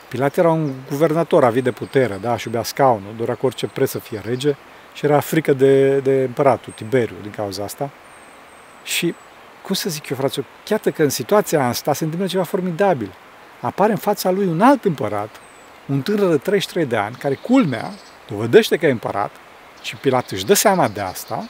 Pilat 0.09 0.37
era 0.37 0.49
un 0.49 0.73
guvernator 0.89 1.43
avit 1.43 1.63
de 1.63 1.71
putere, 1.71 2.17
da, 2.21 2.37
și 2.37 2.47
iubea 2.47 2.63
scaunul, 2.63 3.13
dorea 3.17 3.35
cu 3.35 3.45
orice 3.45 3.67
preț 3.67 3.89
să 3.89 3.99
fie 3.99 4.21
rege 4.25 4.55
și 4.93 5.05
era 5.05 5.19
frică 5.19 5.53
de, 5.53 5.99
de 5.99 6.23
împăratul 6.23 6.73
Tiberiu 6.75 7.15
din 7.21 7.31
cauza 7.31 7.63
asta. 7.63 7.89
Și 8.83 9.15
cum 9.67 9.75
să 9.75 9.89
zic 9.89 10.09
eu, 10.09 10.17
frate, 10.17 10.45
chiar 10.63 10.79
că 10.79 11.03
în 11.03 11.09
situația 11.09 11.67
asta 11.67 11.93
se 11.93 12.03
întâmplă 12.03 12.27
ceva 12.27 12.43
formidabil. 12.43 13.13
Apare 13.61 13.91
în 13.91 13.97
fața 13.97 14.31
lui 14.31 14.45
un 14.45 14.61
alt 14.61 14.85
împărat, 14.85 15.29
un 15.85 16.01
tânăr 16.01 16.29
de 16.29 16.37
33 16.37 16.85
de 16.85 16.95
ani, 16.95 17.15
care, 17.15 17.35
culmea, 17.35 17.91
dovedește 18.29 18.77
că 18.77 18.85
e 18.85 18.91
împărat, 18.91 19.31
și 19.81 19.95
Pilat 19.95 20.29
își 20.29 20.45
dă 20.45 20.53
seama 20.53 20.87
de 20.87 21.01
asta 21.01 21.49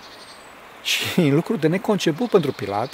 și 0.83 1.19
în 1.27 1.33
lucru 1.33 1.55
de 1.55 1.67
neconceput 1.67 2.29
pentru 2.29 2.51
Pilat, 2.51 2.93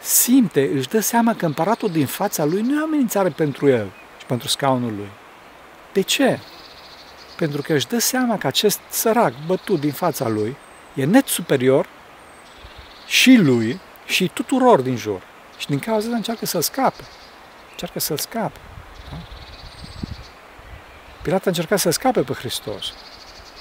simte, 0.00 0.70
își 0.74 0.88
dă 0.88 1.00
seama 1.00 1.34
că 1.34 1.46
împăratul 1.46 1.90
din 1.90 2.06
fața 2.06 2.44
lui 2.44 2.60
nu 2.60 2.74
e 2.74 2.80
o 2.80 2.84
amenințare 2.84 3.28
pentru 3.28 3.68
el 3.68 3.90
și 4.18 4.26
pentru 4.26 4.48
scaunul 4.48 4.92
lui. 4.96 5.10
De 5.92 6.00
ce? 6.00 6.38
Pentru 7.36 7.62
că 7.62 7.72
își 7.72 7.86
dă 7.86 7.98
seama 7.98 8.38
că 8.38 8.46
acest 8.46 8.80
sărac 8.88 9.32
bătut 9.46 9.80
din 9.80 9.92
fața 9.92 10.28
lui 10.28 10.56
e 10.94 11.04
net 11.04 11.26
superior 11.26 11.86
și 13.06 13.34
lui 13.36 13.80
și 14.06 14.28
tuturor 14.28 14.80
din 14.80 14.96
jur. 14.96 15.22
Și 15.58 15.66
din 15.66 15.78
cauza 15.78 16.04
asta 16.04 16.16
încearcă 16.16 16.46
să 16.46 16.60
scape. 16.60 17.02
Încearcă 17.70 17.98
să-l 17.98 18.18
scape. 18.18 18.58
Da? 19.10 19.16
Pilat 21.22 21.40
a 21.46 21.48
încercat 21.48 21.78
să 21.78 21.90
scape 21.90 22.20
pe 22.20 22.32
Hristos. 22.32 22.92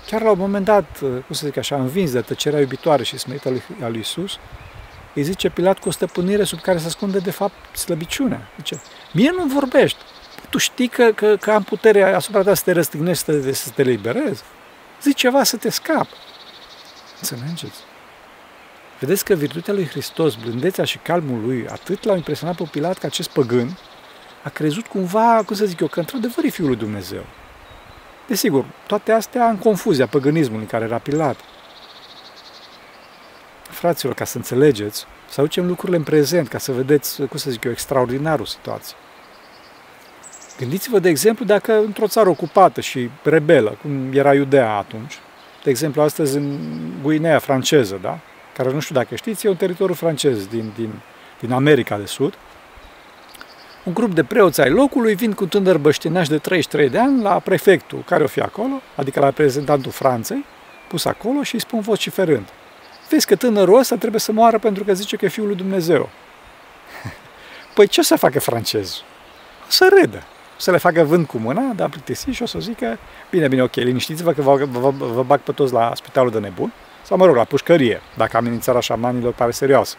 Chiar 0.06 0.22
la 0.22 0.32
un 0.32 0.38
moment 0.38 0.66
dat, 0.66 0.98
cum 1.00 1.36
să 1.36 1.46
zic 1.46 1.58
așa, 1.58 1.76
învins 1.76 2.12
de 2.12 2.22
tăcerea 2.22 2.60
iubitoare 2.60 3.04
și 3.04 3.18
smerită 3.18 3.50
lui, 3.50 3.64
a 3.84 3.88
lui 3.88 4.00
Isus, 4.00 4.38
îi 5.14 5.24
zice 5.24 5.50
Pilat 5.50 5.80
cu 5.80 5.88
o 5.88 5.92
stăpânire 5.92 6.44
sub 6.44 6.62
care 6.62 6.78
se 6.78 6.86
ascunde 6.86 7.20
de 7.20 7.32
fapt 7.32 7.78
slăbiciunea. 7.78 8.48
Zice, 8.56 8.82
mie 9.12 9.32
nu 9.38 9.46
vorbești. 9.46 9.98
Tu 10.50 10.58
știi 10.58 10.88
că, 10.88 11.12
că, 11.16 11.38
că 11.38 11.52
am 11.52 11.64
putere 11.64 12.14
asupra 12.14 12.42
ta 12.42 12.54
să 12.54 12.62
te 12.64 12.72
răstignești, 12.72 13.24
să 13.24 13.34
te, 13.34 13.54
să 13.54 13.70
te 13.70 13.82
liberezi. 13.82 14.44
Zici 15.02 15.18
ceva 15.18 15.44
să 15.44 15.58
te 15.58 15.70
scap. 15.70 16.08
Înțelegeți? 17.22 17.80
Vedeți 19.00 19.26
că 19.26 19.34
virtutea 19.34 19.74
lui 19.74 19.88
Hristos, 19.88 20.36
blândețea 20.36 20.84
și 20.84 20.98
calmul 20.98 21.42
lui, 21.46 21.68
atât 21.68 22.04
l-au 22.04 22.16
impresionat 22.16 22.56
pe 22.56 22.64
Pilat 22.72 22.98
că 22.98 23.06
acest 23.06 23.30
păgân 23.30 23.78
a 24.44 24.50
crezut 24.50 24.88
cumva, 24.88 25.42
cum 25.46 25.56
să 25.56 25.66
zic 25.66 25.80
eu, 25.80 25.88
că 25.88 26.00
într-adevăr 26.00 26.44
e 26.44 26.50
Fiul 26.50 26.68
lui 26.68 26.78
Dumnezeu. 26.78 27.26
Desigur, 28.28 28.66
toate 28.88 29.12
astea 29.12 29.50
în 29.50 29.58
confuzia 29.58 30.08
păgânismului 30.08 30.66
care 30.66 30.86
era 30.86 30.98
Pilat. 30.98 31.40
Fraților, 33.70 34.14
ca 34.14 34.26
să 34.26 34.38
înțelegeți, 34.38 35.06
să 35.30 35.42
aducem 35.42 35.68
lucrurile 35.68 35.98
în 35.98 36.04
prezent, 36.04 36.48
ca 36.48 36.58
să 36.58 36.72
vedeți, 36.72 37.22
cum 37.22 37.38
să 37.38 37.52
zic 37.52 37.64
eu, 37.64 37.72
extraordinarul 37.72 38.46
situație. 38.46 38.96
Gândiți-vă, 40.58 41.00
de 41.00 41.10
exemplu, 41.10 41.46
dacă 41.46 41.78
într-o 41.78 42.08
țară 42.08 42.30
ocupată 42.30 42.82
și 42.82 43.10
rebelă, 43.24 43.78
cum 43.82 44.14
era 44.14 44.34
Iudea 44.34 44.76
atunci, 44.76 45.20
de 45.64 45.70
exemplu, 45.70 46.02
astăzi 46.02 46.38
în 46.38 46.60
Guinea 47.02 47.40
franceză, 47.40 48.00
da? 48.02 48.20
Care 48.58 48.72
nu 48.72 48.80
știu 48.80 48.96
dacă 48.96 49.16
știți, 49.16 49.46
e 49.46 49.50
un 49.50 49.56
teritoriu 49.56 49.94
francez 49.94 50.46
din, 50.46 50.72
din, 50.76 50.90
din 51.40 51.52
America 51.52 51.98
de 51.98 52.06
Sud, 52.06 52.34
un 53.84 53.94
grup 53.94 54.14
de 54.14 54.24
preoți 54.24 54.62
ai 54.62 54.70
locului 54.70 55.16
vin 55.16 55.34
cu 55.34 55.46
tânăr 55.46 55.78
băștinaș 55.78 56.28
de 56.28 56.38
33 56.38 56.90
de 56.90 57.00
ani 57.00 57.22
la 57.22 57.40
prefectul 57.40 58.04
care 58.06 58.24
o 58.24 58.28
fi 58.28 58.40
acolo, 58.40 58.82
adică 58.96 59.20
la 59.20 59.26
reprezentantul 59.26 59.92
Franței, 59.92 60.46
pus 60.88 61.06
acolo 61.06 61.44
și 61.44 61.54
îi 61.54 61.60
spun 61.60 61.80
vociferând. 61.80 62.46
Vezi 63.10 63.26
că 63.26 63.36
tânărul 63.36 63.80
ăsta 63.80 63.98
trebuie 63.98 64.20
să 64.20 64.32
moară 64.32 64.60
pentru 64.60 64.84
că 64.84 64.94
zice 64.94 65.16
că 65.16 65.26
e 65.26 65.28
Fiul 65.28 65.48
lui 65.48 65.56
Dumnezeu. 65.56 66.10
Păi 67.76 67.88
ce 67.88 68.00
o 68.00 68.04
să 68.04 68.16
facă 68.16 68.40
francezul? 68.40 69.04
O 69.68 69.70
să 69.70 69.98
râdă. 70.00 70.24
O 70.58 70.60
să 70.60 70.72
le 70.72 70.78
facă 70.78 71.04
vânt 71.04 71.28
cu 71.28 71.38
mâna, 71.38 71.62
dar 71.76 71.90
plictisi 71.90 72.30
și 72.30 72.44
o 72.44 72.46
să 72.46 72.60
zică, 72.60 72.98
bine, 73.30 73.48
bine, 73.48 73.64
ok, 73.64 73.76
liniștiți-vă 73.76 74.32
că 74.32 74.42
vă, 74.42 74.56
vă, 74.56 74.80
vă, 74.80 75.06
vă 75.06 75.24
bag 75.24 75.40
pe 75.40 75.52
toți 75.52 75.74
la 75.74 75.92
spitalul 75.96 76.32
de 76.32 76.40
nebun, 76.40 76.74
sau 77.06 77.18
mă 77.18 77.26
rog, 77.26 77.36
la 77.36 77.44
pușcărie, 77.44 78.02
dacă 78.18 78.38
amenințarea 78.38 78.80
șamanilor 78.80 79.34
pare 79.34 79.52
serioasă. 79.52 79.96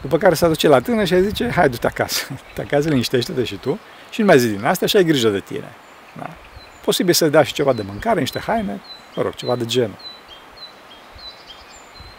După 0.00 0.18
care 0.18 0.34
se 0.34 0.46
duce 0.46 0.68
la 0.68 0.80
tână 0.80 1.04
și 1.04 1.22
zice, 1.22 1.50
hai, 1.54 1.68
du-te 1.68 1.86
acasă, 1.86 2.26
te 2.54 2.60
acasă, 2.60 2.88
liniștește-te 2.88 3.44
și 3.44 3.54
tu 3.54 3.78
și 4.10 4.20
nu 4.20 4.26
mai 4.26 4.38
zi 4.38 4.48
din 4.48 4.64
asta 4.64 4.86
și 4.86 4.96
ai 4.96 5.04
grijă 5.04 5.28
de 5.28 5.40
tine. 5.40 5.74
Da? 6.18 6.30
Posibil 6.84 7.14
să 7.14 7.28
dea 7.28 7.42
și 7.42 7.52
ceva 7.52 7.72
de 7.72 7.82
mâncare, 7.82 8.20
niște 8.20 8.38
haine, 8.38 8.80
mă 9.14 9.22
rog, 9.22 9.34
ceva 9.34 9.56
de 9.56 9.64
genul. 9.64 9.98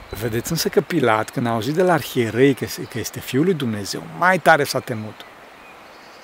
Vedeți 0.10 0.52
însă 0.52 0.70
că 0.70 0.82
Pilat, 0.82 1.30
când 1.30 1.48
a 1.48 1.50
auzit 1.50 1.74
de 1.74 1.84
la 1.84 1.94
arhierei 1.94 2.54
că, 2.54 2.66
că 2.90 3.00
este 3.00 3.20
Fiul 3.20 3.44
lui 3.44 3.54
Dumnezeu, 3.54 4.04
mai 4.18 4.40
tare 4.40 4.64
s-a 4.64 4.80
temut. 4.80 5.26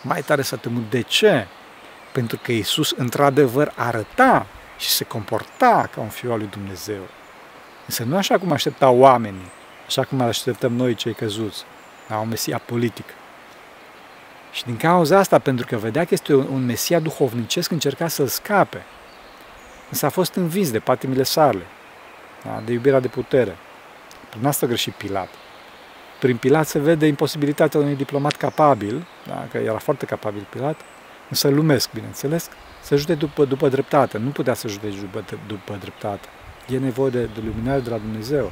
Mai 0.02 0.22
tare 0.22 0.42
s-a 0.42 0.56
temut. 0.56 0.90
De 0.90 1.02
ce? 1.02 1.48
Pentru 2.12 2.40
că 2.42 2.52
Isus 2.52 2.92
într-adevăr 2.92 3.74
arăta 3.76 4.46
și 4.78 4.90
se 4.90 5.04
comporta 5.04 5.90
ca 5.94 6.02
un 6.02 6.08
Fiu 6.08 6.32
al 6.32 6.38
lui 6.38 6.48
Dumnezeu. 6.52 7.02
Însă 7.86 8.04
nu 8.04 8.18
așa 8.18 8.38
cum 8.38 8.52
așteptau 8.52 8.98
oamenii, 8.98 9.52
așa 9.86 10.04
cum 10.04 10.22
așteptăm 10.22 10.74
noi 10.74 10.96
cei 10.96 11.14
căzuți, 11.14 11.64
la 12.08 12.20
un 12.20 12.28
Mesia 12.28 12.58
politic. 12.58 13.06
Și 14.52 14.64
din 14.64 14.78
cauza 14.78 15.18
asta, 15.18 15.40
pentru 15.40 15.66
că 15.66 15.76
vedea 15.76 16.06
că 16.06 16.14
este 16.14 16.34
un 16.34 16.66
Mesia 16.66 17.00
duhovnicesc, 17.00 17.72
încerca 17.72 18.08
să-l 18.08 18.28
scape. 18.28 18.84
Însă 19.90 20.06
a 20.06 20.10
fost 20.10 20.36
învins 20.36 20.72
de 20.72 20.80
patimile 20.80 21.24
sale, 21.24 21.66
da? 22.44 22.62
de 22.66 22.72
iubirea 22.72 23.00
de 23.00 23.08
putere. 23.08 23.58
Prin 24.30 24.46
asta 24.46 24.66
a 24.66 24.70
greșit 24.70 24.94
Pilat. 24.94 25.30
prin 26.20 26.38
Pilat 26.38 26.68
se 26.68 26.80
vede 26.80 27.06
imposibilitatea 27.06 27.80
unui 27.80 27.96
diplomat 27.96 28.36
capabil, 28.36 29.06
da, 29.28 29.48
că 29.52 29.58
era 29.58 29.78
foarte 29.78 30.06
capabil 30.06 30.48
Pilat, 30.50 30.80
însă 31.30 31.48
lumesc, 31.48 31.92
bineînțeles, 31.94 32.50
să 32.82 32.96
judece 32.96 33.20
după, 33.20 33.46
după 33.46 33.70
dreptate. 33.70 34.18
Nu 34.18 34.30
putea 34.30 34.54
să 34.54 34.68
judece 34.68 34.98
după, 35.00 35.24
după 35.48 35.78
dreptate. 35.80 36.28
E 36.68 36.78
nevoie 36.78 37.10
de, 37.10 37.24
de 37.24 37.42
luminare 37.46 37.80
de 37.80 37.90
la 37.90 37.98
Dumnezeu. 37.98 38.52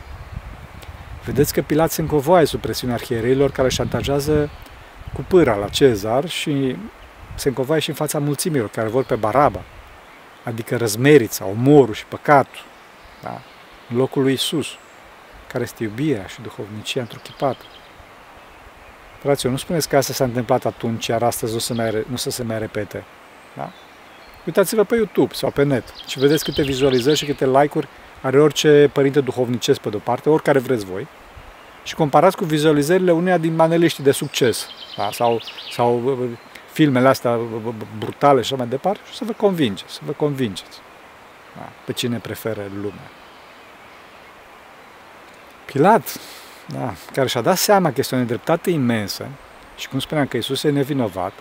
Vedeți 1.26 1.54
că 1.54 1.62
Pilat 1.62 1.92
se 1.92 2.02
încovoaie 2.02 2.46
sub 2.46 2.60
presiunea 2.60 2.96
arhiereilor 2.96 3.52
care 3.52 3.70
șantajează 3.70 4.50
cu 5.14 5.26
pâra 5.28 5.56
la 5.56 5.68
Cezar 5.68 6.30
și 6.30 6.76
se 7.36 7.48
încovoaie 7.48 7.82
și 7.82 7.90
în 7.90 7.96
fața 7.96 8.20
mulțimilor 8.20 8.70
care 8.70 8.88
vor 8.88 9.04
pe 9.04 9.16
Baraba, 9.16 9.62
adică 10.44 10.78
răzmerița, 10.78 11.46
omorul 11.46 11.94
și 11.94 12.06
păcatul, 12.06 12.64
da? 13.22 13.42
în 13.90 13.98
locul 13.98 14.22
lui 14.22 14.34
Isus, 14.34 14.68
care 15.52 15.64
este 15.64 15.84
iubirea 15.84 16.26
și 16.26 16.42
duhovnicia 16.42 17.02
întruchipată. 17.02 17.64
Fraților, 19.20 19.52
nu 19.52 19.58
spuneți 19.58 19.90
că 19.90 19.98
asta 19.98 20.14
s-a 20.14 20.24
întâmplat 20.24 20.66
atunci, 20.66 21.08
iar 21.08 21.24
astăzi 21.24 21.54
nu, 21.54 21.60
se 21.60 21.74
mai, 21.74 22.06
nu 22.08 22.16
să 22.16 22.30
se 22.30 22.44
mai 22.44 22.60
repete. 22.60 23.04
Da? 23.56 23.72
Uitați-vă 24.46 24.84
pe 24.84 24.96
YouTube 24.96 25.34
sau 25.34 25.52
pe 25.52 25.64
net 25.64 25.84
și 26.08 26.20
vedeți 26.20 26.44
câte 26.44 26.62
vizualizări 26.62 27.18
și 27.18 27.26
câte 27.26 27.48
like-uri 27.48 27.88
are 28.22 28.42
orice 28.42 28.90
părinte 28.94 29.22
duhovnicesc 29.22 29.80
pe 29.80 29.90
de-o 29.90 30.00
parte, 30.00 30.30
oricare 30.30 30.60
vreți 30.60 30.86
voi, 30.86 31.08
și 31.84 31.96
comparați 31.96 32.38
cu 32.38 32.46
vizualizările 32.46 33.12
uneia 33.12 33.38
din 33.38 33.56
maneliștii 33.56 34.04
de 34.04 34.12
succes 34.12 34.68
da? 34.98 35.10
sau, 35.12 35.42
sau 35.72 36.18
filmele 36.72 37.08
astea 37.08 37.40
brutale 37.98 38.42
și 38.42 38.54
așa 38.54 38.56
mai 38.56 38.72
departe 38.72 39.00
și 39.10 39.18
să 39.18 39.24
vă 39.24 39.32
convingeți, 39.32 39.94
să 39.94 40.00
vă 40.06 40.12
convingeți 40.12 40.80
da? 41.58 41.70
pe 41.86 41.94
cine 41.94 42.18
preferă 42.18 42.62
lumea. 42.76 43.12
Pilat, 45.66 46.20
da, 46.68 46.94
care 47.14 47.28
și-a 47.28 47.42
dat 47.42 47.58
seama 47.58 47.90
că 47.90 47.96
este 47.98 48.16
o 48.16 48.18
nedreptate 48.18 48.70
imensă 48.70 49.28
și 49.78 49.88
cum 49.90 50.00
spuneam 50.00 50.28
că 50.28 50.38
Isus 50.38 50.64
e 50.64 50.70
nevinovat, 50.70 51.34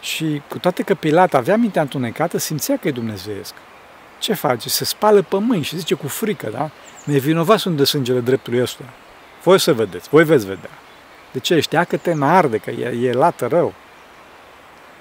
și 0.00 0.42
cu 0.48 0.58
toate 0.58 0.82
că 0.82 0.94
Pilat 0.94 1.34
avea 1.34 1.56
mintea 1.56 1.82
întunecată, 1.82 2.38
simțea 2.38 2.76
că 2.76 2.88
e 2.88 2.90
dumnezeiesc. 2.90 3.54
Ce 4.18 4.34
face? 4.34 4.68
Se 4.68 4.84
spală 4.84 5.22
pe 5.22 5.36
mâini 5.38 5.64
și 5.64 5.76
zice 5.76 5.94
cu 5.94 6.08
frică, 6.08 6.48
da? 6.52 6.70
Nevinovați 7.04 7.62
sunt 7.62 7.76
de 7.76 7.84
sângele 7.84 8.20
dreptului 8.20 8.60
ăsta. 8.60 8.84
Voi 9.42 9.60
să 9.60 9.72
vedeți, 9.72 10.08
voi 10.08 10.24
veți 10.24 10.46
vedea. 10.46 10.70
De 11.32 11.38
ce? 11.38 11.60
Știa 11.60 11.84
că 11.84 11.96
te 11.96 12.14
arde, 12.20 12.58
că 12.58 12.70
e, 12.70 13.08
e 13.08 13.12
lată 13.12 13.46
rău. 13.46 13.74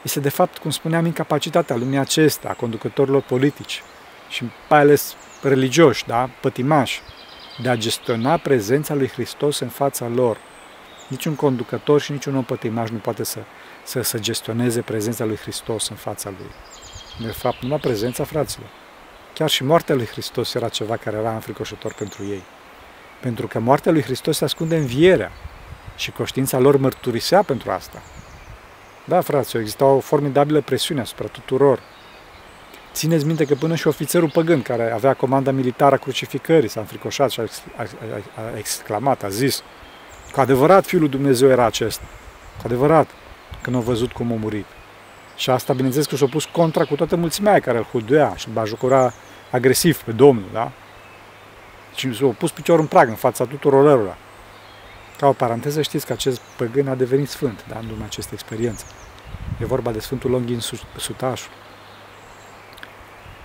Este 0.01 0.19
de 0.19 0.29
fapt, 0.29 0.57
cum 0.57 0.71
spuneam, 0.71 1.05
incapacitatea 1.05 1.75
lumii 1.75 1.97
acestea, 1.97 2.49
a 2.49 2.53
conducătorilor 2.53 3.21
politici 3.21 3.83
și 4.29 4.43
mai 4.69 4.79
ales 4.79 5.15
religioși, 5.41 6.05
da? 6.07 6.29
pătimași, 6.41 7.01
de 7.61 7.69
a 7.69 7.75
gestiona 7.75 8.37
prezența 8.37 8.93
lui 8.93 9.07
Hristos 9.07 9.59
în 9.59 9.67
fața 9.67 10.07
lor. 10.07 10.37
Niciun 11.09 11.35
conducător 11.35 12.01
și 12.01 12.11
niciun 12.11 12.35
om 12.35 12.43
pătimaș 12.43 12.89
nu 12.89 12.97
poate 12.97 13.23
să, 13.23 13.39
să, 13.83 14.01
să 14.01 14.19
gestioneze 14.19 14.81
prezența 14.81 15.25
lui 15.25 15.35
Hristos 15.35 15.89
în 15.89 15.95
fața 15.95 16.29
lui. 16.29 16.49
De 17.25 17.31
fapt, 17.31 17.61
numai 17.61 17.77
prezența 17.77 18.23
fraților. 18.23 18.69
Chiar 19.33 19.49
și 19.49 19.63
moartea 19.63 19.95
lui 19.95 20.05
Hristos 20.05 20.53
era 20.53 20.69
ceva 20.69 20.97
care 20.97 21.17
era 21.17 21.33
înfricoșător 21.33 21.93
pentru 21.93 22.23
ei. 22.23 22.43
Pentru 23.21 23.47
că 23.47 23.59
moartea 23.59 23.91
lui 23.91 24.01
Hristos 24.01 24.37
se 24.37 24.43
ascunde 24.43 24.77
în 24.77 24.85
vierea 24.85 25.31
și 25.95 26.11
conștiința 26.11 26.59
lor 26.59 26.77
mărturisea 26.77 27.43
pentru 27.43 27.71
asta. 27.71 28.01
Da, 29.05 29.21
fraților, 29.21 29.61
exista 29.61 29.85
o 29.85 29.99
formidabilă 29.99 30.61
presiune 30.61 31.01
asupra 31.01 31.27
tuturor. 31.27 31.79
Țineți 32.93 33.25
minte 33.25 33.45
că 33.45 33.55
până 33.55 33.75
și 33.75 33.87
ofițerul 33.87 34.29
păgân, 34.29 34.61
care 34.61 34.91
avea 34.91 35.13
comanda 35.13 35.51
militară 35.51 35.95
a 35.95 35.97
crucificării, 35.97 36.69
s-a 36.69 36.79
înfricoșat 36.79 37.29
și 37.29 37.39
a, 37.39 37.43
a, 37.75 37.81
a, 38.35 38.41
a 38.41 38.57
exclamat, 38.57 39.23
a 39.23 39.29
zis, 39.29 39.63
cu 40.31 40.39
adevărat 40.39 40.85
Fiul 40.85 41.01
lui 41.01 41.09
Dumnezeu 41.09 41.49
era 41.49 41.65
acesta. 41.65 42.03
Cu 42.57 42.63
adevărat, 42.65 43.09
când 43.61 43.75
au 43.75 43.81
văzut 43.81 44.11
cum 44.11 44.31
a 44.31 44.35
murit. 44.35 44.65
Și 45.35 45.49
asta, 45.49 45.73
bineînțeles, 45.73 46.07
că 46.07 46.15
s-a 46.15 46.25
pus 46.25 46.45
contra 46.45 46.85
cu 46.85 46.95
toată 46.95 47.15
mulțimea 47.15 47.59
care 47.59 47.77
îl 47.77 47.83
huduia 47.83 48.35
și 48.35 48.47
îl 48.47 48.53
bajucura 48.53 49.13
agresiv 49.51 49.97
pe 49.97 50.11
Domnul, 50.11 50.49
da? 50.53 50.71
Și 51.95 52.13
s-a 52.13 52.25
pus 52.25 52.51
piciorul 52.51 52.81
în 52.81 52.87
prag 52.87 53.07
în 53.07 53.15
fața 53.15 53.45
tuturor 53.45 53.83
lor. 53.83 54.17
Ca 55.17 55.27
o 55.27 55.31
paranteză, 55.31 55.81
știți 55.81 56.05
că 56.05 56.13
acest 56.13 56.41
păgân 56.57 56.87
a 56.87 56.95
devenit 56.95 57.29
sfânt, 57.29 57.65
da, 57.67 57.77
în 57.79 57.85
lumea 57.89 58.05
acestei 58.05 58.33
experiențe. 58.33 58.83
E 59.57 59.65
vorba 59.65 59.91
de 59.91 59.99
Sfântul 59.99 60.31
Longin 60.31 60.59
Sutaș. 60.97 61.41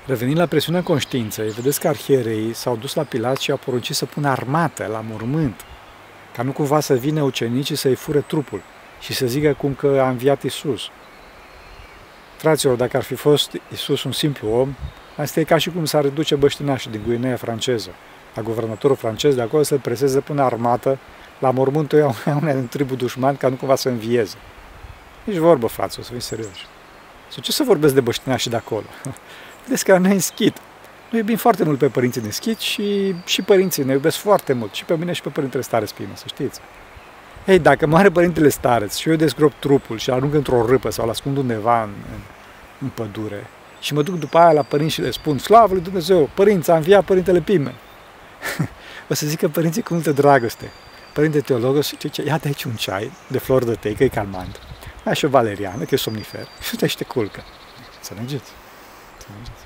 Revenind 0.06 0.38
la 0.38 0.46
presiunea 0.46 0.82
conștiinței, 0.82 1.50
vedeți 1.50 1.80
că 1.80 1.88
arhierei 1.88 2.52
s-au 2.52 2.76
dus 2.76 2.94
la 2.94 3.02
Pilat 3.02 3.37
și 3.37 3.50
au 3.50 3.56
poruncit 3.56 3.94
să 3.94 4.06
pună 4.06 4.28
armată 4.28 4.87
la 4.87 5.04
mormânt, 5.11 5.64
ca 6.36 6.42
nu 6.42 6.52
cumva 6.52 6.80
să 6.80 6.94
vină 6.94 7.22
ucenicii 7.22 7.76
să-i 7.76 7.94
fure 7.94 8.20
trupul 8.20 8.62
și 9.00 9.12
să 9.12 9.26
zică 9.26 9.54
cum 9.58 9.74
că 9.74 10.00
a 10.04 10.08
înviat 10.08 10.42
Isus. 10.42 10.82
Fraților, 12.36 12.76
dacă 12.76 12.96
ar 12.96 13.02
fi 13.02 13.14
fost 13.14 13.50
Isus 13.72 14.02
un 14.02 14.12
simplu 14.12 14.48
om, 14.48 14.74
asta 15.16 15.40
e 15.40 15.44
ca 15.44 15.56
și 15.56 15.70
cum 15.70 15.84
s-ar 15.84 16.02
reduce 16.02 16.34
băștinașii 16.34 16.90
din 16.90 17.00
Guinea 17.06 17.36
franceză, 17.36 17.90
la 18.34 18.42
guvernatorul 18.42 18.96
francez 18.96 19.34
de 19.34 19.42
acolo 19.42 19.62
să-l 19.62 19.78
preseze 19.78 20.20
până 20.20 20.42
armată 20.42 20.98
la 21.38 21.50
mormântul 21.50 22.14
unei 22.40 22.54
din 22.54 22.68
tribul 22.68 22.96
dușman 22.96 23.36
ca 23.36 23.48
nu 23.48 23.54
cumva 23.54 23.74
să 23.74 23.88
învieze. 23.88 24.36
Nici 25.24 25.36
vorbă, 25.36 25.66
frate, 25.66 25.96
o 25.98 26.02
să 26.02 26.10
fim 26.10 26.18
serioși. 26.18 26.66
Sau 27.28 27.42
ce 27.42 27.52
să 27.52 27.62
vorbesc 27.62 27.94
de 27.94 28.00
băștinașii 28.00 28.50
de 28.50 28.56
acolo? 28.56 28.84
Vedeți 29.64 29.84
că 29.84 29.98
noi 29.98 30.20
schit. 30.20 30.56
Noi 31.14 31.22
iubim 31.22 31.38
foarte 31.38 31.64
mult 31.64 31.79
pe 31.79 31.88
părinții 31.88 32.20
din 32.20 32.31
schit 32.31 32.59
și, 32.59 33.14
și 33.24 33.42
părinții 33.42 33.85
ne 33.85 33.92
iubesc 33.92 34.16
foarte 34.16 34.53
mult. 34.53 34.74
Și 34.74 34.85
pe 34.85 34.96
mine 34.96 35.12
și 35.12 35.22
pe 35.22 35.29
părintele 35.29 35.62
stareț 35.62 35.88
spină, 35.88 36.09
să 36.14 36.24
știți. 36.27 36.61
Ei, 37.46 37.59
dacă 37.59 37.87
moare 37.87 38.11
părintele 38.11 38.48
stareț 38.48 38.96
și 38.96 39.09
eu 39.09 39.14
desgrop 39.14 39.53
trupul 39.53 39.98
și 39.98 40.11
arunc 40.11 40.35
într-o 40.35 40.66
râpă 40.66 40.90
sau 40.90 41.05
îl 41.05 41.11
ascund 41.11 41.37
undeva 41.37 41.83
în, 41.83 41.90
în, 42.12 42.20
în 42.81 42.88
pădure 42.88 43.46
și 43.81 43.94
mă 43.94 44.03
duc 44.03 44.18
după 44.18 44.38
aia 44.38 44.53
la 44.53 44.62
părinți 44.62 44.94
și 44.94 45.00
le 45.00 45.11
spun 45.11 45.38
Slavă 45.38 45.72
lui 45.72 45.83
Dumnezeu, 45.83 46.31
părinți, 46.35 46.70
a 46.70 46.77
înviat 46.77 47.05
părintele 47.05 47.40
Pimen. 47.40 47.74
o 49.11 49.14
să 49.14 49.27
zică 49.27 49.48
părinții 49.48 49.83
cu 49.83 49.94
multă 49.94 50.12
dragoste. 50.12 50.70
Părinte 51.12 51.40
teologos, 51.40 51.94
zice, 52.00 52.22
iată 52.24 52.46
aici 52.46 52.64
un 52.64 52.74
ceai 52.74 53.12
de 53.27 53.38
flori 53.38 53.66
de 53.66 53.74
tei, 53.74 53.94
că 53.94 54.05
e 54.05 54.09
calmant. 54.09 54.61
Mai 55.05 55.14
și 55.14 55.24
o 55.24 55.29
valeriană, 55.29 55.85
că 55.85 55.94
e 55.94 55.96
somnifer. 55.96 56.48
Și 56.68 56.77
te 56.77 56.87
și 56.87 56.96
te 56.96 57.05
culcă. 57.05 57.42
Înțelegeți? 58.00 58.50
Înțelegeți? 59.18 59.63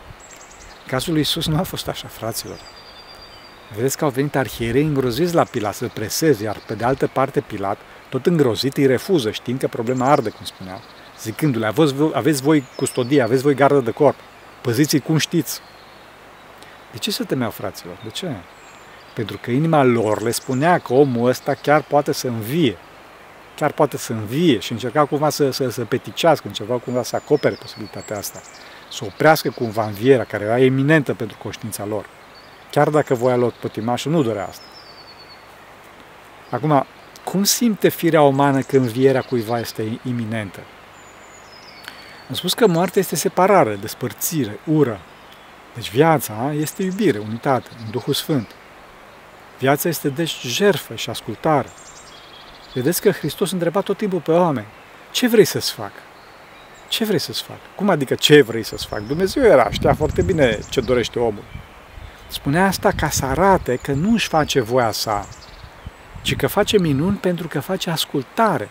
Cazul 0.88 1.12
lui 1.12 1.20
Isus 1.20 1.46
nu 1.46 1.58
a 1.58 1.62
fost 1.62 1.88
așa, 1.88 2.08
fraților. 2.08 2.58
Vedeți 3.74 3.96
că 3.96 4.04
au 4.04 4.10
venit 4.10 4.36
arhierei 4.36 4.82
îngroziți 4.82 5.34
la 5.34 5.44
Pilat 5.44 5.74
să 5.74 5.88
preseze, 5.92 6.44
iar 6.44 6.56
pe 6.66 6.74
de 6.74 6.84
altă 6.84 7.06
parte 7.06 7.40
Pilat, 7.40 7.78
tot 8.08 8.26
îngrozit, 8.26 8.76
îi 8.76 8.86
refuză, 8.86 9.30
știind 9.30 9.58
că 9.60 9.66
problema 9.68 10.10
arde, 10.10 10.28
cum 10.28 10.44
spunea, 10.44 10.80
zicându-le, 11.20 11.66
aveți, 11.66 11.94
aveți 12.12 12.42
voi 12.42 12.64
custodie, 12.76 13.22
aveți 13.22 13.42
voi 13.42 13.54
gardă 13.54 13.80
de 13.80 13.90
corp, 13.90 14.16
păziți 14.60 14.98
cum 14.98 15.16
știți. 15.16 15.60
De 16.92 16.98
ce 16.98 17.10
să 17.10 17.24
temeau, 17.24 17.50
fraților? 17.50 17.96
De 18.04 18.10
ce? 18.10 18.36
Pentru 19.14 19.38
că 19.42 19.50
inima 19.50 19.82
lor 19.82 20.22
le 20.22 20.30
spunea 20.30 20.78
că 20.78 20.92
omul 20.92 21.28
ăsta 21.28 21.54
chiar 21.54 21.82
poate 21.82 22.12
să 22.12 22.26
învie. 22.26 22.76
Chiar 23.56 23.72
poate 23.72 23.96
să 23.96 24.12
învie 24.12 24.58
și 24.58 24.72
încerca 24.72 25.04
cumva 25.04 25.28
să, 25.28 25.50
să, 25.50 25.68
să 25.68 25.84
peticească, 25.84 26.46
încerca 26.46 26.74
cumva 26.74 27.02
să 27.02 27.16
acopere 27.16 27.54
posibilitatea 27.54 28.16
asta. 28.16 28.40
Să 28.92 29.04
oprească 29.04 29.50
cumva 29.50 29.84
învierea, 29.84 30.24
care 30.24 30.44
era 30.44 30.60
eminentă 30.60 31.14
pentru 31.14 31.36
conștiința 31.42 31.84
lor. 31.84 32.06
Chiar 32.70 32.88
dacă 32.88 33.14
voia 33.14 33.36
lor 33.36 33.52
pătimașul 33.60 34.12
nu 34.12 34.22
dorea 34.22 34.46
asta. 34.46 34.64
Acum, 36.50 36.86
cum 37.24 37.44
simte 37.44 37.88
firea 37.88 38.22
umană 38.22 38.60
că 38.60 38.76
învierea 38.76 39.20
cuiva 39.20 39.58
este 39.58 39.98
iminentă? 40.04 40.60
Am 42.28 42.34
spus 42.34 42.54
că 42.54 42.66
moartea 42.66 43.00
este 43.00 43.16
separare, 43.16 43.74
despărțire, 43.74 44.58
ură. 44.64 45.00
Deci 45.74 45.90
viața 45.90 46.52
este 46.52 46.82
iubire, 46.82 47.18
unitate, 47.18 47.68
în 47.84 47.90
Duhul 47.90 48.14
Sfânt. 48.14 48.50
Viața 49.58 49.88
este 49.88 50.08
deci 50.08 50.40
jerfă 50.40 50.94
și 50.94 51.10
ascultare. 51.10 51.68
Vedeți 52.74 53.00
că 53.00 53.10
Hristos 53.10 53.50
întreba 53.50 53.80
tot 53.80 53.96
timpul 53.96 54.20
pe 54.20 54.30
oameni, 54.30 54.66
ce 55.10 55.28
vrei 55.28 55.44
să-ți 55.44 55.72
fac? 55.72 55.92
Ce 56.88 57.04
vrei 57.04 57.18
să-ți 57.18 57.42
fac? 57.42 57.56
Cum 57.76 57.88
adică 57.88 58.14
ce 58.14 58.42
vrei 58.42 58.62
să-ți 58.62 58.86
fac? 58.86 59.06
Dumnezeu 59.06 59.42
era, 59.42 59.70
știa 59.70 59.94
foarte 59.94 60.22
bine 60.22 60.58
ce 60.70 60.80
dorește 60.80 61.18
omul. 61.18 61.44
Spunea 62.28 62.66
asta 62.66 62.90
ca 62.96 63.10
să 63.10 63.24
arate 63.24 63.76
că 63.76 63.92
nu 63.92 64.12
își 64.12 64.28
face 64.28 64.60
voia 64.60 64.90
sa, 64.90 65.28
ci 66.22 66.36
că 66.36 66.46
face 66.46 66.78
minuni 66.78 67.16
pentru 67.16 67.48
că 67.48 67.60
face 67.60 67.90
ascultare 67.90 68.68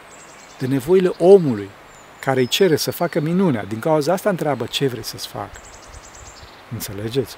de 0.60 0.68
nevoile 0.68 1.12
omului, 1.18 1.70
care 2.20 2.40
îi 2.40 2.48
cere 2.48 2.76
să 2.76 2.92
facă 2.92 3.20
minunea. 3.20 3.64
Din 3.64 3.80
cauza 3.80 4.14
asta 4.14 4.30
întreabă 4.30 4.66
ce 4.66 4.88
vrei 4.88 5.04
să-ți 5.04 5.28
fac. 5.28 5.50
Înțelegeți? 6.72 7.36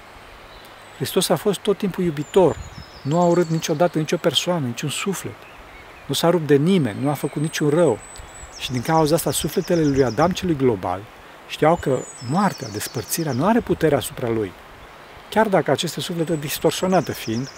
Hristos 0.96 1.30
a 1.30 1.36
fost 1.36 1.60
tot 1.60 1.78
timpul 1.78 2.04
iubitor. 2.04 2.56
Nu 3.04 3.20
a 3.20 3.26
urât 3.26 3.50
niciodată 3.50 3.98
nicio 3.98 4.18
persoană, 4.18 4.66
niciun 4.66 4.90
suflet. 4.90 5.36
Nu 6.06 6.14
s-a 6.14 6.30
rupt 6.30 6.48
de 6.48 6.56
nimeni, 6.56 7.02
nu 7.02 7.10
a 7.10 7.14
făcut 7.14 7.42
niciun 7.42 7.70
rău. 7.70 8.00
Și 8.60 8.72
din 8.72 8.82
cauza 8.82 9.16
asta, 9.16 9.32
sufletele 9.32 9.84
lui 9.84 10.04
Adam 10.04 10.32
celui 10.32 10.56
global 10.56 11.02
știau 11.50 11.76
că 11.76 12.00
moartea, 12.30 12.68
despărțirea, 12.72 13.32
nu 13.32 13.46
are 13.46 13.60
putere 13.60 13.96
asupra 13.96 14.30
lui. 14.30 14.52
Chiar 15.30 15.48
dacă 15.48 15.72
aceste 15.72 16.00
suflete 16.00 16.36
distorsionate 16.36 17.14
fiind, 17.14 17.50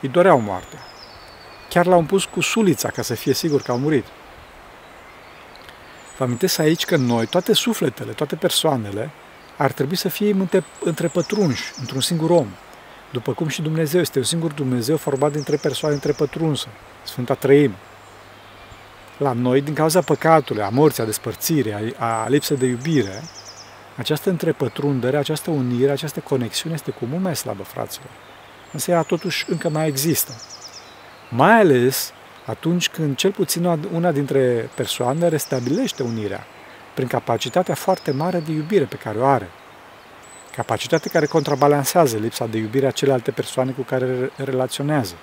îi 0.00 0.08
doreau 0.08 0.40
moartea. 0.40 0.78
Chiar 1.68 1.86
l-au 1.86 2.02
pus 2.02 2.24
cu 2.24 2.40
sulița 2.40 2.88
ca 2.88 3.02
să 3.02 3.14
fie 3.14 3.34
sigur 3.34 3.62
că 3.62 3.70
au 3.70 3.78
murit. 3.78 4.04
Vă 6.18 6.24
amintesc 6.24 6.58
aici 6.58 6.84
că 6.84 6.96
noi, 6.96 7.26
toate 7.26 7.52
sufletele, 7.52 8.12
toate 8.12 8.36
persoanele, 8.36 9.10
ar 9.56 9.72
trebui 9.72 9.96
să 9.96 10.08
fie 10.08 10.30
între, 10.32 10.64
între 10.80 11.08
pătrunși, 11.08 11.72
într-un 11.80 12.00
singur 12.00 12.30
om. 12.30 12.46
După 13.10 13.32
cum 13.32 13.48
și 13.48 13.62
Dumnezeu 13.62 14.00
este 14.00 14.18
un 14.18 14.24
singur 14.24 14.52
Dumnezeu 14.52 14.96
format 14.96 15.32
dintre 15.32 15.56
persoane 15.56 15.94
între 15.94 16.12
pătrunse, 16.12 16.66
Sfânta 17.04 17.34
Trăim. 17.34 17.74
La 19.18 19.32
noi, 19.32 19.60
din 19.60 19.74
cauza 19.74 20.00
păcatului, 20.00 20.62
a 20.62 20.68
morții, 20.68 21.02
a 21.02 21.06
despărțirii, 21.06 21.94
a, 21.98 22.04
a 22.04 22.28
lipsei 22.28 22.56
de 22.56 22.66
iubire, 22.66 23.22
această 23.96 24.30
întrepătrundere, 24.30 25.16
această 25.16 25.50
unire, 25.50 25.90
această 25.90 26.20
conexiune 26.20 26.74
este 26.74 26.90
cu 26.90 27.04
mult 27.04 27.22
mai 27.22 27.36
slabă, 27.36 27.62
fraților. 27.62 28.10
Însă 28.72 28.90
ea 28.90 29.02
totuși 29.02 29.44
încă 29.48 29.68
mai 29.68 29.86
există. 29.86 30.32
Mai 31.30 31.60
ales 31.60 32.12
atunci 32.46 32.88
când 32.88 33.16
cel 33.16 33.32
puțin 33.32 33.64
una 33.92 34.12
dintre 34.12 34.70
persoane 34.74 35.28
restabilește 35.28 36.02
unirea 36.02 36.46
prin 36.94 37.06
capacitatea 37.06 37.74
foarte 37.74 38.10
mare 38.10 38.38
de 38.38 38.52
iubire 38.52 38.84
pe 38.84 38.96
care 38.96 39.18
o 39.18 39.26
are. 39.26 39.48
Capacitate 40.56 41.08
care 41.08 41.26
contrabalansează 41.26 42.16
lipsa 42.16 42.46
de 42.46 42.58
iubire 42.58 42.86
a 42.86 42.90
celelalte 42.90 43.30
persoane 43.30 43.70
cu 43.70 43.82
care 43.82 44.30
relaționează. 44.36 45.14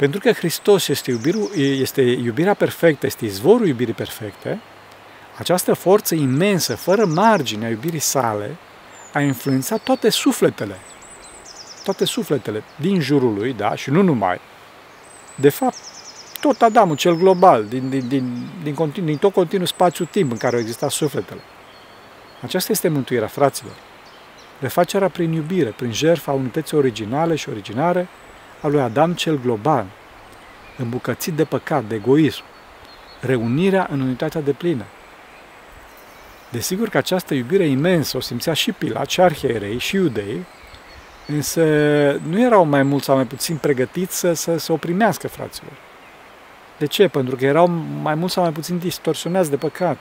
Pentru 0.00 0.20
că 0.20 0.32
Hristos 0.32 0.88
este, 0.88 1.10
iubirul, 1.10 1.50
este 1.56 2.02
iubirea 2.02 2.54
perfectă, 2.54 3.06
este 3.06 3.24
izvorul 3.24 3.66
iubirii 3.66 3.94
perfecte, 3.94 4.60
această 5.38 5.72
forță 5.72 6.14
imensă, 6.14 6.76
fără 6.76 7.04
margine 7.04 7.66
a 7.66 7.68
iubirii 7.68 7.98
sale, 7.98 8.56
a 9.12 9.20
influențat 9.20 9.80
toate 9.80 10.10
sufletele, 10.10 10.74
toate 11.84 12.04
sufletele 12.04 12.62
din 12.76 13.00
jurul 13.00 13.34
lui, 13.34 13.52
da, 13.52 13.74
și 13.74 13.90
nu 13.90 14.02
numai. 14.02 14.40
De 15.34 15.48
fapt, 15.48 15.76
tot 16.40 16.62
Adamul, 16.62 16.96
cel 16.96 17.14
global, 17.14 17.64
din, 17.64 17.88
din, 17.88 18.08
din, 18.08 18.48
din, 18.62 18.74
continu, 18.74 19.06
din 19.06 19.16
tot 19.16 19.32
continuul 19.32 19.66
spațiu-timp 19.66 20.30
în 20.30 20.36
care 20.36 20.54
au 20.54 20.60
existat 20.60 20.90
sufletele. 20.90 21.40
Aceasta 22.42 22.72
este 22.72 22.88
mântuirea, 22.88 23.28
fraților. 23.28 23.74
Refacerea 24.60 25.08
prin 25.08 25.32
iubire, 25.32 25.70
prin 25.70 25.92
jertfa 25.92 26.32
unității 26.32 26.76
originale 26.76 27.34
și 27.34 27.48
originare 27.48 28.08
a 28.60 28.66
lui 28.66 28.80
Adam 28.80 29.12
cel 29.12 29.40
global, 29.40 29.86
îmbucățit 30.78 31.34
de 31.34 31.44
păcat, 31.44 31.84
de 31.84 31.94
egoism, 31.94 32.42
reunirea 33.20 33.88
în 33.90 34.00
unitatea 34.00 34.40
de 34.40 34.52
plină. 34.52 34.84
Desigur 36.50 36.88
că 36.88 36.96
această 36.96 37.34
iubire 37.34 37.66
imensă 37.66 38.16
o 38.16 38.20
simțea 38.20 38.52
și 38.52 38.72
Pilat, 38.72 39.10
și 39.10 39.20
arhierei, 39.20 39.78
și 39.78 39.94
iudei, 39.96 40.44
însă 41.26 41.62
nu 42.28 42.40
erau 42.40 42.64
mai 42.64 42.82
mult 42.82 43.02
sau 43.02 43.14
mai 43.14 43.24
puțin 43.24 43.56
pregătiți 43.56 44.18
să, 44.18 44.32
să, 44.32 44.58
să 44.58 44.72
o 44.72 44.76
primească, 44.76 45.28
fraților. 45.28 45.72
De 46.78 46.86
ce? 46.86 47.08
Pentru 47.08 47.36
că 47.36 47.44
erau 47.44 47.66
mai 48.02 48.14
mult 48.14 48.30
sau 48.30 48.42
mai 48.42 48.52
puțin 48.52 48.78
distorsionați 48.78 49.50
de 49.50 49.56
păcat. 49.56 49.96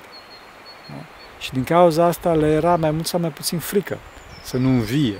Da? 0.87 1.05
Și 1.39 1.51
din 1.51 1.63
cauza 1.63 2.05
asta 2.05 2.33
le 2.33 2.47
era 2.47 2.75
mai 2.75 2.91
mult 2.91 3.07
sau 3.07 3.19
mai 3.19 3.29
puțin 3.29 3.59
frică 3.59 3.97
să 4.43 4.57
nu 4.57 4.69
învie. 4.69 5.19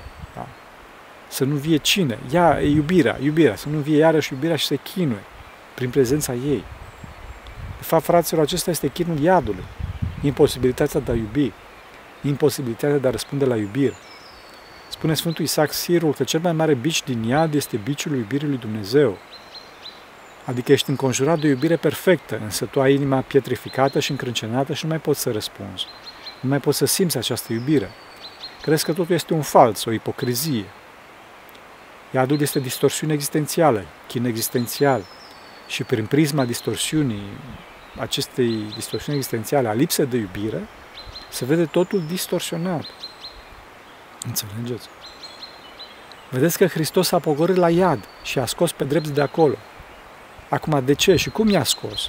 Da? 1.30 1.36
Să 1.36 1.44
nu 1.44 1.54
vie 1.54 1.76
cine? 1.76 2.18
Ea 2.32 2.62
e 2.62 2.68
iubirea, 2.68 3.18
iubirea, 3.22 3.56
să 3.56 3.68
nu 3.68 3.78
vie 3.78 3.96
iarăși 3.96 4.32
iubirea 4.32 4.56
și 4.56 4.66
să 4.66 4.74
chinuie 4.74 5.22
prin 5.74 5.90
prezența 5.90 6.32
ei. 6.32 6.64
De 7.78 7.86
fapt, 7.86 8.04
fraților, 8.04 8.42
acesta 8.42 8.70
este 8.70 8.88
chinul 8.88 9.18
iadului. 9.18 9.64
Imposibilitatea 10.22 11.00
de 11.00 11.10
a 11.10 11.14
iubi. 11.14 11.52
Imposibilitatea 12.22 12.98
de 12.98 13.08
a 13.08 13.10
răspunde 13.10 13.44
la 13.44 13.56
iubire. 13.56 13.94
Spune 14.88 15.14
Sfântul 15.14 15.44
Isaac 15.44 15.72
Sirul 15.72 16.12
că 16.12 16.24
cel 16.24 16.40
mai 16.40 16.52
mare 16.52 16.74
bici 16.74 17.02
din 17.02 17.22
iad 17.22 17.54
este 17.54 17.76
biciul 17.76 18.16
iubirii 18.16 18.48
lui 18.48 18.58
Dumnezeu. 18.58 19.18
Adică 20.44 20.72
ești 20.72 20.90
înconjurat 20.90 21.38
de 21.38 21.46
o 21.46 21.50
iubire 21.50 21.76
perfectă, 21.76 22.40
însă 22.42 22.64
tu 22.64 22.80
ai 22.80 22.94
inima 22.94 23.20
pietrificată 23.20 24.00
și 24.00 24.10
încrâncenată 24.10 24.72
și 24.74 24.84
nu 24.84 24.90
mai 24.90 25.00
poți 25.00 25.20
să 25.20 25.30
răspunzi. 25.30 25.86
Nu 26.40 26.48
mai 26.48 26.60
poți 26.60 26.78
să 26.78 26.84
simți 26.84 27.16
această 27.16 27.52
iubire. 27.52 27.90
Crezi 28.62 28.84
că 28.84 28.92
totul 28.92 29.14
este 29.14 29.34
un 29.34 29.42
fals, 29.42 29.84
o 29.84 29.92
ipocrizie. 29.92 30.64
Iadul 32.10 32.40
este 32.40 32.58
distorsiune 32.58 33.12
existențială, 33.12 33.84
chin 34.06 34.24
existențial. 34.24 35.04
Și 35.66 35.84
prin 35.84 36.06
prisma 36.06 36.44
distorsiunii, 36.44 37.28
acestei 37.98 38.72
distorsiuni 38.74 39.18
existențiale, 39.18 39.68
a 39.68 39.72
lipsei 39.72 40.06
de 40.06 40.16
iubire, 40.16 40.68
se 41.30 41.44
vede 41.44 41.64
totul 41.64 42.02
distorsionat. 42.06 42.84
Înțelegeți? 44.26 44.88
Vedeți 46.30 46.58
că 46.58 46.66
Hristos 46.66 47.12
a 47.12 47.18
pogorât 47.18 47.56
la 47.56 47.70
iad 47.70 48.08
și 48.22 48.38
a 48.38 48.46
scos 48.46 48.72
pe 48.72 48.84
drept 48.84 49.08
de 49.08 49.20
acolo. 49.20 49.54
Acum, 50.48 50.82
de 50.84 50.92
ce 50.92 51.16
și 51.16 51.30
cum 51.30 51.48
i-a 51.48 51.64
scos? 51.64 52.08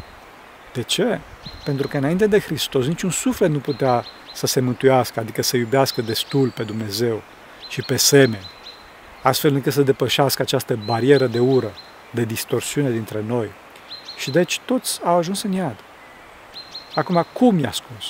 De 0.73 0.81
ce? 0.81 1.19
Pentru 1.63 1.87
că 1.87 1.97
înainte 1.97 2.27
de 2.27 2.39
Hristos 2.39 2.85
niciun 2.85 3.09
suflet 3.09 3.49
nu 3.49 3.59
putea 3.59 4.05
să 4.33 4.47
se 4.47 4.59
mântuiască, 4.59 5.19
adică 5.19 5.41
să 5.41 5.57
iubească 5.57 6.01
destul 6.01 6.49
pe 6.49 6.63
Dumnezeu 6.63 7.21
și 7.69 7.81
pe 7.81 7.95
semeni, 7.95 8.45
astfel 9.21 9.53
încât 9.53 9.73
să 9.73 9.81
depășească 9.81 10.41
această 10.41 10.79
barieră 10.85 11.27
de 11.27 11.39
ură, 11.39 11.71
de 12.11 12.23
distorsiune 12.23 12.91
dintre 12.91 13.23
noi. 13.27 13.51
Și 14.17 14.31
deci 14.31 14.59
toți 14.65 14.99
au 15.03 15.17
ajuns 15.17 15.41
în 15.43 15.51
iad. 15.51 15.75
Acum, 16.95 17.25
cum 17.33 17.59
i-a 17.59 17.71
scos? 17.71 18.05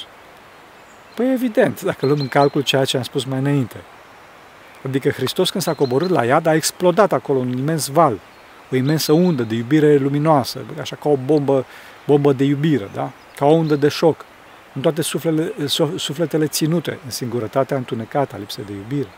Păi 1.15 1.32
evident, 1.32 1.82
dacă 1.82 2.06
luăm 2.06 2.19
în 2.19 2.28
calcul 2.28 2.62
ceea 2.62 2.86
ce 2.86 2.97
am 2.97 3.04
spus 3.04 3.24
mai 3.24 3.39
înainte. 3.39 3.82
Adică 4.86 5.10
Hristos 5.10 5.50
când 5.50 5.63
s-a 5.63 5.74
coborât 5.74 6.10
la 6.10 6.26
iad 6.26 6.45
a 6.45 6.54
explodat 6.54 7.13
acolo 7.13 7.39
un 7.39 7.58
imens 7.58 7.88
val, 7.88 8.19
o 8.71 8.76
imensă 8.76 9.12
undă 9.12 9.43
de 9.43 9.56
iubire 9.56 9.95
luminoasă, 9.95 10.60
așa 10.80 10.95
ca 10.95 11.10
o 11.10 11.17
bombă, 11.26 11.65
bombă 12.06 12.34
de 12.34 12.43
iubire, 12.43 12.89
da? 12.93 13.12
ca 13.36 13.45
o 13.45 13.52
undă 13.52 13.76
de 13.76 13.88
șoc, 13.88 14.26
în 14.74 14.82
toate 14.82 15.02
sufletele, 15.02 15.67
sufletele 15.95 16.47
ținute, 16.47 17.00
în 17.04 17.12
singurătatea 17.12 17.78
întunecată 17.78 18.36
a 18.36 18.38
lipsei 18.38 18.63
de 18.63 18.71
iubire. 18.71 19.10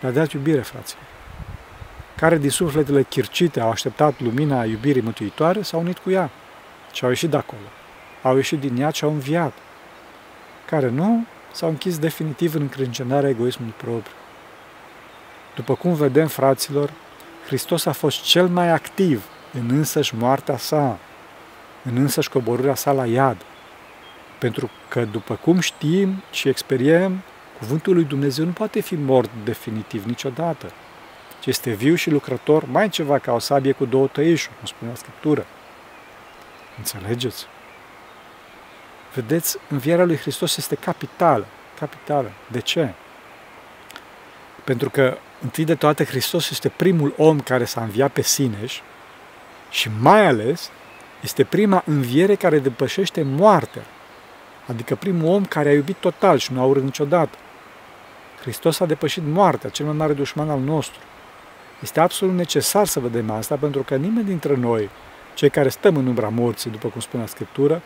Le-a 0.00 0.10
dat 0.10 0.32
iubire, 0.32 0.60
fraților. 0.60 1.19
Care 2.20 2.38
din 2.38 2.50
sufletele 2.50 3.02
chircite 3.02 3.60
au 3.60 3.70
așteptat 3.70 4.20
lumina 4.20 4.64
iubirii 4.64 5.02
mântuitoare 5.02 5.62
s-au 5.62 5.80
unit 5.80 5.98
cu 5.98 6.10
ea 6.10 6.30
și 6.92 7.04
au 7.04 7.10
ieșit 7.10 7.30
de 7.30 7.36
acolo. 7.36 7.68
Au 8.22 8.36
ieșit 8.36 8.60
din 8.60 8.80
ea 8.80 8.90
și 8.90 9.04
au 9.04 9.10
înviat. 9.10 9.52
Care 10.66 10.88
nu, 10.88 11.24
s-au 11.52 11.68
închis 11.68 11.98
definitiv 11.98 12.54
în 12.54 12.60
încrâncenarea 12.60 13.28
egoismului 13.28 13.74
propriu. 13.76 14.14
După 15.54 15.74
cum 15.74 15.94
vedem, 15.94 16.26
fraților, 16.26 16.90
Hristos 17.46 17.86
a 17.86 17.92
fost 17.92 18.22
cel 18.22 18.48
mai 18.48 18.68
activ 18.68 19.24
în 19.52 19.76
însăși 19.76 20.14
moartea 20.14 20.56
sa, 20.56 20.98
în 21.84 21.96
însăși 21.96 22.30
coborârea 22.30 22.74
sa 22.74 22.92
la 22.92 23.06
iad. 23.06 23.36
Pentru 24.38 24.70
că, 24.88 25.04
după 25.04 25.34
cum 25.34 25.60
știm 25.60 26.22
și 26.30 26.48
experiem, 26.48 27.22
cuvântul 27.58 27.94
lui 27.94 28.04
Dumnezeu 28.04 28.44
nu 28.44 28.52
poate 28.52 28.80
fi 28.80 28.94
mort 28.94 29.30
definitiv 29.44 30.04
niciodată, 30.04 30.72
ci 31.40 31.46
este 31.46 31.70
viu 31.70 31.94
și 31.94 32.10
lucrător 32.10 32.64
mai 32.64 32.88
ceva 32.88 33.18
ca 33.18 33.32
o 33.32 33.38
sabie 33.38 33.72
cu 33.72 33.84
două 33.84 34.06
tăișuri, 34.06 34.56
cum 34.56 34.66
spunea 34.66 34.94
Scriptură. 34.94 35.46
Înțelegeți? 36.78 37.46
Vedeți, 39.14 39.56
învierea 39.68 40.04
lui 40.04 40.16
Hristos 40.16 40.56
este 40.56 40.74
capitală. 40.74 41.46
Capitală. 41.78 42.30
De 42.50 42.60
ce? 42.60 42.92
Pentru 44.64 44.90
că, 44.90 45.18
întâi 45.42 45.64
de 45.64 45.74
toate, 45.74 46.04
Hristos 46.04 46.50
este 46.50 46.68
primul 46.68 47.14
om 47.16 47.40
care 47.40 47.64
s-a 47.64 47.82
înviat 47.82 48.12
pe 48.12 48.22
sine 48.22 48.58
și 49.70 49.90
mai 50.00 50.26
ales 50.26 50.70
este 51.22 51.44
prima 51.44 51.82
înviere 51.86 52.34
care 52.34 52.58
depășește 52.58 53.22
moartea. 53.22 53.82
Adică 54.66 54.94
primul 54.94 55.34
om 55.34 55.44
care 55.44 55.68
a 55.68 55.72
iubit 55.72 55.96
total 55.96 56.38
și 56.38 56.52
nu 56.52 56.60
a 56.60 56.64
urât 56.64 56.82
niciodată. 56.82 57.38
Hristos 58.40 58.80
a 58.80 58.86
depășit 58.86 59.22
moartea, 59.22 59.70
cel 59.70 59.86
mai 59.86 59.94
mare 59.94 60.12
dușman 60.12 60.50
al 60.50 60.60
nostru. 60.60 61.00
Este 61.82 62.00
absolut 62.00 62.34
necesar 62.34 62.86
să 62.86 63.00
vedem 63.00 63.30
asta, 63.30 63.56
pentru 63.56 63.82
că 63.82 63.96
nimeni 63.96 64.26
dintre 64.26 64.56
noi, 64.56 64.90
cei 65.34 65.50
care 65.50 65.68
stăm 65.68 65.96
în 65.96 66.06
umbra 66.06 66.28
morții, 66.28 66.70
după 66.70 66.88
cum 66.88 67.00
spune 67.00 67.26
Scriptură, 67.26 67.82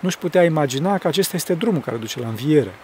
nu-și 0.00 0.18
putea 0.18 0.44
imagina 0.44 0.98
că 0.98 1.08
acesta 1.08 1.36
este 1.36 1.54
drumul 1.54 1.80
care 1.80 1.96
duce 1.96 2.20
la 2.20 2.28
înviere. 2.28 2.74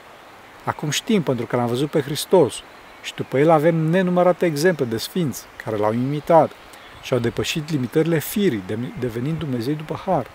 Acum 0.65 0.91
știm, 0.91 1.23
pentru 1.23 1.47
că 1.47 1.57
l-am 1.57 1.67
văzut 1.67 1.91
pe 1.91 2.01
Hristos 2.01 2.55
și 3.03 3.15
după 3.15 3.39
el 3.39 3.51
avem 3.51 3.75
nenumărate 3.75 4.47
exemple 4.47 4.85
de 4.85 4.97
sfinți 4.97 5.45
care 5.65 5.77
l-au 5.77 5.93
imitat 5.93 6.51
și 7.03 7.13
au 7.13 7.19
depășit 7.19 7.71
limitările 7.71 8.19
firii, 8.19 8.63
devenind 8.99 9.39
Dumnezei 9.39 9.75
după 9.75 10.01
har. 10.07 10.27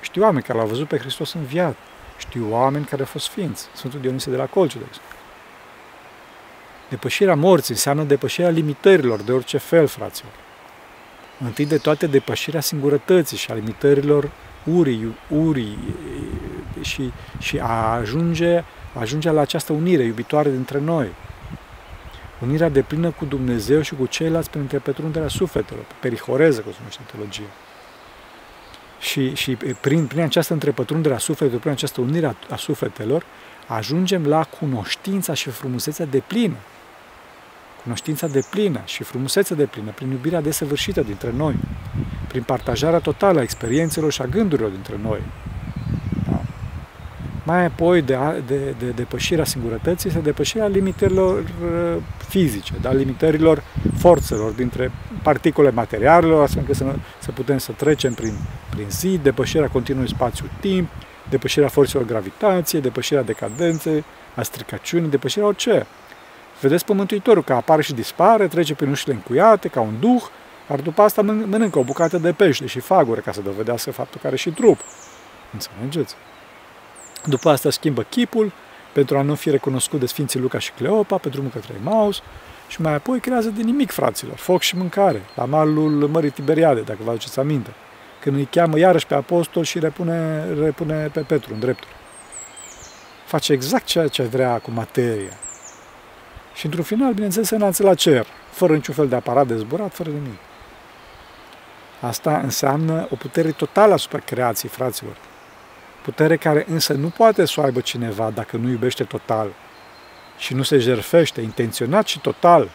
Știu 0.00 0.22
oameni 0.22 0.42
care 0.42 0.58
l-au 0.58 0.66
văzut 0.66 0.88
pe 0.88 0.98
Hristos 0.98 1.32
înviat. 1.32 1.76
Știu 2.18 2.46
oameni 2.50 2.84
care 2.84 3.02
au 3.02 3.08
fost 3.08 3.24
sfinți. 3.24 3.68
Sfântul 3.74 4.00
Dionisie 4.00 4.32
de 4.32 4.38
la 4.38 4.46
Colciu, 4.46 4.78
de 4.78 4.84
exemplu. 4.88 5.19
Depășirea 6.90 7.34
morții 7.34 7.74
înseamnă 7.74 8.02
depășirea 8.02 8.50
limitărilor 8.50 9.20
de 9.20 9.32
orice 9.32 9.58
fel, 9.58 9.86
fraților. 9.86 10.32
Întâi 11.44 11.66
de 11.66 11.78
toate 11.78 12.06
depășirea 12.06 12.60
singurătății 12.60 13.36
și 13.36 13.50
a 13.50 13.54
limitărilor 13.54 14.30
urii, 14.64 15.16
urii 15.28 15.78
și, 16.80 17.12
și 17.38 17.58
a 17.58 17.92
ajunge, 17.92 18.64
ajunge 18.98 19.30
la 19.30 19.40
această 19.40 19.72
unire 19.72 20.02
iubitoare 20.02 20.50
dintre 20.50 20.78
noi. 20.78 21.08
unirea 22.42 22.68
de 22.68 22.82
plină 22.82 23.10
cu 23.10 23.24
Dumnezeu 23.24 23.80
și 23.80 23.94
cu 23.94 24.06
ceilalți 24.06 24.50
prin 24.50 24.62
interpătrunderea 24.62 25.28
sufletelor, 25.28 25.84
perihoreză, 26.00 26.60
cum 26.60 26.72
se 26.72 26.78
numește 26.78 27.00
în 27.04 27.16
teologie. 27.16 27.50
Și, 29.00 29.34
și 29.34 29.56
prin, 29.80 30.06
prin 30.06 30.22
această 30.22 30.52
întrepătrundere 30.52 31.14
a 31.14 31.18
sufletelor, 31.18 31.60
prin 31.60 31.72
această 31.72 32.00
unire 32.00 32.26
a, 32.26 32.34
a 32.50 32.56
sufletelor, 32.56 33.24
ajungem 33.66 34.26
la 34.26 34.44
cunoștința 34.44 35.34
și 35.34 35.50
frumusețea 35.50 36.04
de 36.04 36.22
plină. 36.26 36.56
Cunoștința 37.82 38.26
de 38.26 38.44
plină 38.50 38.80
și 38.84 39.02
frumusețea 39.02 39.56
de 39.56 39.64
plină, 39.64 39.90
prin 39.90 40.10
iubirea 40.10 40.40
desăvârșită 40.40 41.00
dintre 41.00 41.32
noi, 41.36 41.54
prin 42.28 42.42
partajarea 42.42 42.98
totală 42.98 43.38
a 43.38 43.42
experiențelor 43.42 44.12
și 44.12 44.22
a 44.22 44.26
gândurilor 44.26 44.70
dintre 44.70 44.98
noi, 45.02 45.20
mai 47.50 47.64
apoi 47.64 48.02
de, 48.02 48.16
de, 48.46 48.74
de 48.78 48.90
depășirea 48.90 49.44
singurătății 49.44 50.08
este 50.08 50.20
depășirea 50.20 50.66
limitărilor 50.66 51.38
uh, 51.38 52.02
fizice, 52.28 52.72
da? 52.80 52.92
limitărilor 52.92 53.62
forțelor 53.98 54.50
dintre 54.50 54.90
particule 55.22 55.70
materialelor, 55.70 56.42
astfel 56.42 56.60
încât 56.60 56.76
să, 56.76 56.94
să 57.18 57.32
putem 57.32 57.58
să 57.58 57.72
trecem 57.72 58.14
prin, 58.14 58.34
prin 58.70 58.86
zi, 58.90 59.18
depășirea 59.22 59.68
continuului 59.68 60.12
spațiu-timp, 60.12 60.88
depășirea 61.30 61.68
forțelor 61.68 62.06
gravitației, 62.06 62.80
depășirea 62.80 63.22
decadenței, 63.22 64.04
a 64.34 64.42
stricăciunii, 64.42 65.10
depășirea 65.10 65.46
orice. 65.46 65.86
Vedeți 66.60 66.84
pe 66.84 66.92
Mântuitorul 66.92 67.42
că 67.42 67.52
apare 67.52 67.82
și 67.82 67.94
dispare, 67.94 68.46
trece 68.46 68.74
prin 68.74 68.90
ușile 68.90 69.12
încuiate, 69.12 69.68
ca 69.68 69.80
un 69.80 69.94
duh, 70.00 70.22
dar 70.68 70.80
după 70.80 71.02
asta 71.02 71.22
mănâncă 71.22 71.78
o 71.78 71.82
bucată 71.82 72.18
de 72.18 72.32
pește 72.32 72.66
și 72.66 72.80
fagure 72.80 73.20
ca 73.20 73.32
să 73.32 73.40
dovedească 73.40 73.90
faptul 73.90 74.20
că 74.20 74.26
are 74.26 74.36
și 74.36 74.50
trup. 74.50 74.80
Înțelegeți? 75.52 76.14
După 77.24 77.50
asta 77.50 77.70
schimbă 77.70 78.02
chipul 78.02 78.52
pentru 78.92 79.18
a 79.18 79.22
nu 79.22 79.34
fi 79.34 79.50
recunoscut 79.50 80.00
de 80.00 80.06
Sfinții 80.06 80.40
Luca 80.40 80.58
și 80.58 80.72
Cleopa 80.72 81.16
pe 81.16 81.28
drumul 81.28 81.50
către 81.50 81.74
Maus 81.82 82.22
și 82.68 82.80
mai 82.80 82.94
apoi 82.94 83.20
creează 83.20 83.48
de 83.48 83.62
nimic, 83.62 83.90
fraților, 83.90 84.36
foc 84.36 84.60
și 84.60 84.76
mâncare, 84.76 85.22
la 85.34 85.44
malul 85.44 86.08
Mării 86.08 86.30
Tiberiade, 86.30 86.80
dacă 86.80 86.98
vă 87.02 87.10
aduceți 87.10 87.38
aminte, 87.38 87.70
când 88.20 88.36
îi 88.36 88.48
cheamă 88.50 88.78
iarăși 88.78 89.06
pe 89.06 89.14
apostol 89.14 89.64
și 89.64 89.78
repune, 89.78 90.44
repune 90.60 91.10
pe 91.12 91.20
Petru 91.20 91.54
în 91.54 91.60
dreptul. 91.60 91.88
Face 93.26 93.52
exact 93.52 93.84
ceea 93.84 94.08
ce 94.08 94.22
vrea 94.22 94.58
cu 94.58 94.70
materia. 94.70 95.38
Și 96.60 96.66
într-un 96.66 96.84
final, 96.84 97.12
bineînțeles, 97.12 97.48
se 97.48 97.54
înalță 97.54 97.82
la 97.82 97.94
cer, 97.94 98.26
fără 98.50 98.74
niciun 98.74 98.94
fel 98.94 99.08
de 99.08 99.14
aparat 99.14 99.46
de 99.46 99.56
zburat, 99.56 99.94
fără 99.94 100.10
nimic. 100.10 100.38
Asta 102.00 102.38
înseamnă 102.38 103.06
o 103.10 103.16
putere 103.16 103.50
totală 103.50 103.92
asupra 103.92 104.18
creației, 104.18 104.70
fraților. 104.70 105.16
Putere 106.02 106.36
care 106.36 106.66
însă 106.68 106.92
nu 106.92 107.08
poate 107.08 107.44
să 107.44 107.60
o 107.60 107.62
aibă 107.62 107.80
cineva 107.80 108.30
dacă 108.30 108.56
nu 108.56 108.68
iubește 108.68 109.04
total 109.04 109.48
și 110.38 110.54
nu 110.54 110.62
se 110.62 110.78
jerfește 110.78 111.40
intenționat 111.40 112.06
și 112.06 112.20
total 112.20 112.68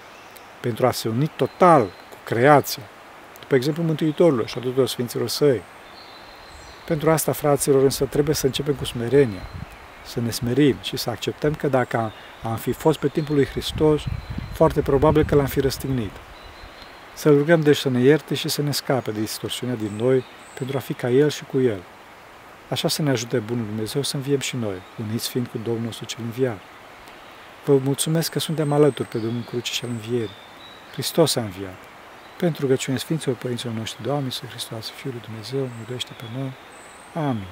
pentru 0.61 0.87
a 0.87 0.91
se 0.91 1.07
uni 1.07 1.31
total 1.35 1.81
cu 1.83 2.17
creația, 2.23 2.83
după 3.39 3.55
exemplu 3.55 3.83
Mântuitorului 3.83 4.47
și 4.47 4.57
a 4.57 4.61
tuturor 4.61 4.87
Sfinților 4.87 5.27
Săi. 5.27 5.61
Pentru 6.85 7.11
asta, 7.11 7.31
fraților, 7.31 7.83
însă 7.83 8.05
trebuie 8.05 8.35
să 8.35 8.45
începem 8.45 8.73
cu 8.73 8.85
smerenia, 8.85 9.41
să 10.05 10.19
ne 10.19 10.29
smerim 10.29 10.75
și 10.81 10.97
să 10.97 11.09
acceptăm 11.09 11.53
că 11.53 11.67
dacă 11.67 12.11
am 12.43 12.55
fi 12.55 12.71
fost 12.71 12.99
pe 12.99 13.07
timpul 13.07 13.35
lui 13.35 13.45
Hristos, 13.45 14.03
foarte 14.53 14.81
probabil 14.81 15.23
că 15.23 15.35
l-am 15.35 15.45
fi 15.45 15.59
răstignit. 15.59 16.11
Să 17.13 17.29
rugăm 17.29 17.61
deci 17.61 17.77
să 17.77 17.89
ne 17.89 17.99
ierte 17.99 18.35
și 18.35 18.49
să 18.49 18.61
ne 18.61 18.71
scape 18.71 19.11
de 19.11 19.19
distorsiunea 19.19 19.75
din 19.75 19.91
noi 19.97 20.23
pentru 20.57 20.77
a 20.77 20.79
fi 20.79 20.93
ca 20.93 21.09
El 21.09 21.29
și 21.29 21.43
cu 21.43 21.59
El. 21.59 21.79
Așa 22.69 22.87
să 22.87 23.01
ne 23.01 23.09
ajute 23.09 23.37
Bunul 23.37 23.65
Dumnezeu 23.65 24.01
să 24.01 24.15
înviem 24.15 24.39
și 24.39 24.55
noi, 24.55 24.81
uniți 25.07 25.29
fiind 25.29 25.47
cu 25.47 25.57
Domnul 25.63 25.83
nostru 25.83 26.05
cel 26.05 26.19
înviat. 26.23 26.59
Vă 27.65 27.77
mulțumesc 27.77 28.31
că 28.31 28.39
suntem 28.39 28.71
alături 28.71 29.07
pe 29.07 29.17
Domnul 29.17 29.43
Cruce 29.43 29.71
și 29.71 29.83
al 29.83 29.89
Învierii. 29.89 30.35
Hristos 30.91 31.35
a 31.35 31.41
înviat. 31.41 31.77
Pentru 32.37 32.61
rugăciunea 32.61 32.99
Sfinților 32.99 33.35
Părinților 33.35 33.73
noștri, 33.73 34.03
Doamne, 34.03 34.29
să 34.29 34.41
Hristos, 34.49 34.89
Fiul 34.89 35.13
lui 35.13 35.21
Dumnezeu, 35.25 35.69
iubește 35.79 36.11
pe 36.17 36.23
noi. 36.37 36.51
Amin. 37.27 37.47